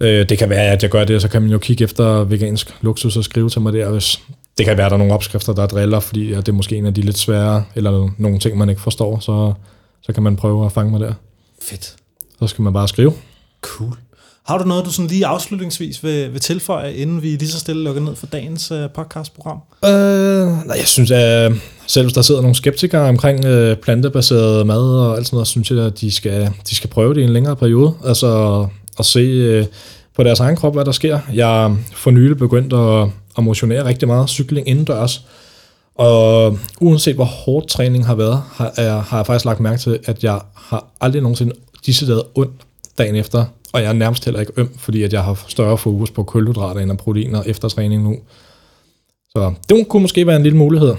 [0.00, 2.74] Øh, det kan være, at jeg gør det, så kan man jo kigge efter vegansk
[2.80, 4.20] luksus og skrive til mig der, hvis
[4.58, 6.86] det kan være, at der er nogle opskrifter, der driller, fordi det er måske en
[6.86, 9.52] af de lidt svære, eller nogle ting, man ikke forstår, så,
[10.02, 11.12] så kan man prøve at fange mig der.
[11.62, 11.96] Fedt.
[12.40, 13.12] Så skal man bare skrive.
[13.60, 14.07] Cool.
[14.48, 17.84] Har du noget, du sådan lige afslutningsvis vil, vil tilføje, inden vi lige så stille
[17.84, 19.58] lukker ned for dagens uh, podcastprogram?
[19.84, 24.66] Øh, nej, jeg synes, at øh, selv hvis der sidder nogle skeptikere omkring øh, plantebaseret
[24.66, 27.24] mad og alt sådan noget, synes jeg, at de skal, de skal prøve det i
[27.24, 27.94] en længere periode.
[28.04, 28.66] Altså
[28.98, 29.66] at se øh,
[30.16, 31.18] på deres egen krop, hvad der sker.
[31.34, 35.24] Jeg for nylig begyndt at, at motionere rigtig meget, cykling indendørs.
[35.94, 39.98] Og uanset hvor hårdt træning har været, har jeg, har jeg faktisk lagt mærke til,
[40.04, 41.52] at jeg har aldrig nogensinde
[41.86, 42.52] decideret ondt
[42.98, 43.44] dagen efter.
[43.72, 46.80] Og jeg er nærmest heller ikke øm, fordi at jeg har større fokus på kulhydrater
[46.80, 48.16] end proteiner efter træning nu.
[49.30, 50.94] Så det kunne måske være en lille mulighed.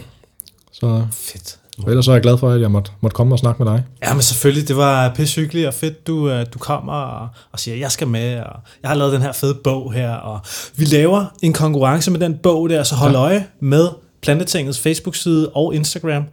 [0.71, 1.59] Så Fedt.
[1.83, 3.71] og ellers så er jeg glad for, at jeg måtte, måtte komme og snakke med
[3.71, 3.83] dig.
[4.03, 7.77] Ja, men selvfølgelig, det var pissehyggeligt og fedt, du, øh, du kommer og, og siger,
[7.77, 10.39] jeg skal med, og jeg har lavet den her fede bog her, og
[10.75, 13.19] vi laver en konkurrence med den bog der, så hold ja.
[13.19, 13.87] øje med
[14.21, 16.23] Plantetingets Facebook-side og Instagram.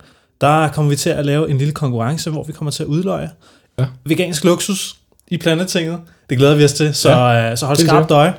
[0.41, 3.31] Der kommer vi til at lave en lille konkurrence, hvor vi kommer til at udløje
[3.79, 3.87] Ja.
[4.05, 4.97] vegansk luksus
[5.29, 6.01] i Plantetinget.
[6.31, 8.35] Det glæder vi os til, så, ja, så hold skarpt øje.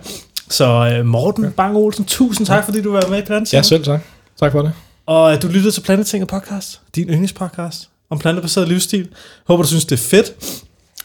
[0.49, 1.49] Så øh, Morten ja.
[1.49, 3.53] Bang Olsen, tusind tak, fordi du var med i Plantetinget.
[3.53, 4.01] Ja, selv tak.
[4.39, 4.71] Tak for det.
[5.05, 9.07] Og øh, du lyttede til Plantetinget podcast, din yndlingspodcast om plantebaseret livsstil.
[9.47, 10.33] Håber, du synes, det er fedt.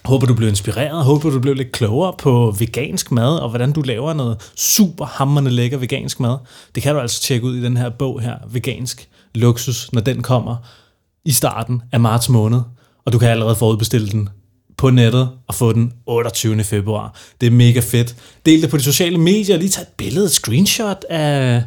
[0.05, 1.05] Håber, du blev inspireret.
[1.05, 5.51] Håber, du blev lidt klogere på vegansk mad, og hvordan du laver noget super hammerende
[5.51, 6.37] lækker vegansk mad.
[6.75, 10.23] Det kan du altså tjekke ud i den her bog her, Vegansk Luksus, når den
[10.23, 10.57] kommer
[11.25, 12.61] i starten af marts måned.
[13.05, 14.29] Og du kan allerede forudbestille den
[14.83, 16.65] på nettet og få den 28.
[16.65, 17.15] februar.
[17.41, 18.17] Det er mega fedt.
[18.47, 21.63] Del det på de sociale medier, lige tag et billede, et screenshot af,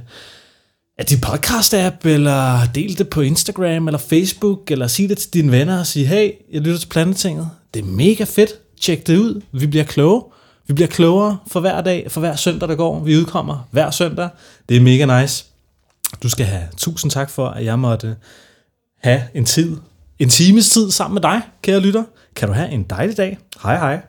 [0.97, 5.51] af din podcast-app, eller del det på Instagram eller Facebook, eller sig det til dine
[5.51, 7.49] venner og sige, hey, jeg lytter til Plantetinget.
[7.74, 8.49] Det er mega fedt.
[8.82, 9.41] Tjek det ud.
[9.51, 10.24] Vi bliver kloge.
[10.68, 12.99] Vi bliver klogere for hver dag, for hver søndag, der går.
[12.99, 14.30] Vi udkommer hver søndag.
[14.70, 15.45] Det er mega nice.
[16.24, 18.16] Du skal have tusind tak for, at jeg måtte
[19.03, 19.78] have en tid,
[20.20, 22.03] en times tid sammen med dig, kære lytter.
[22.36, 23.38] Kan du have en dejlig dag.
[23.64, 24.02] Hej hej.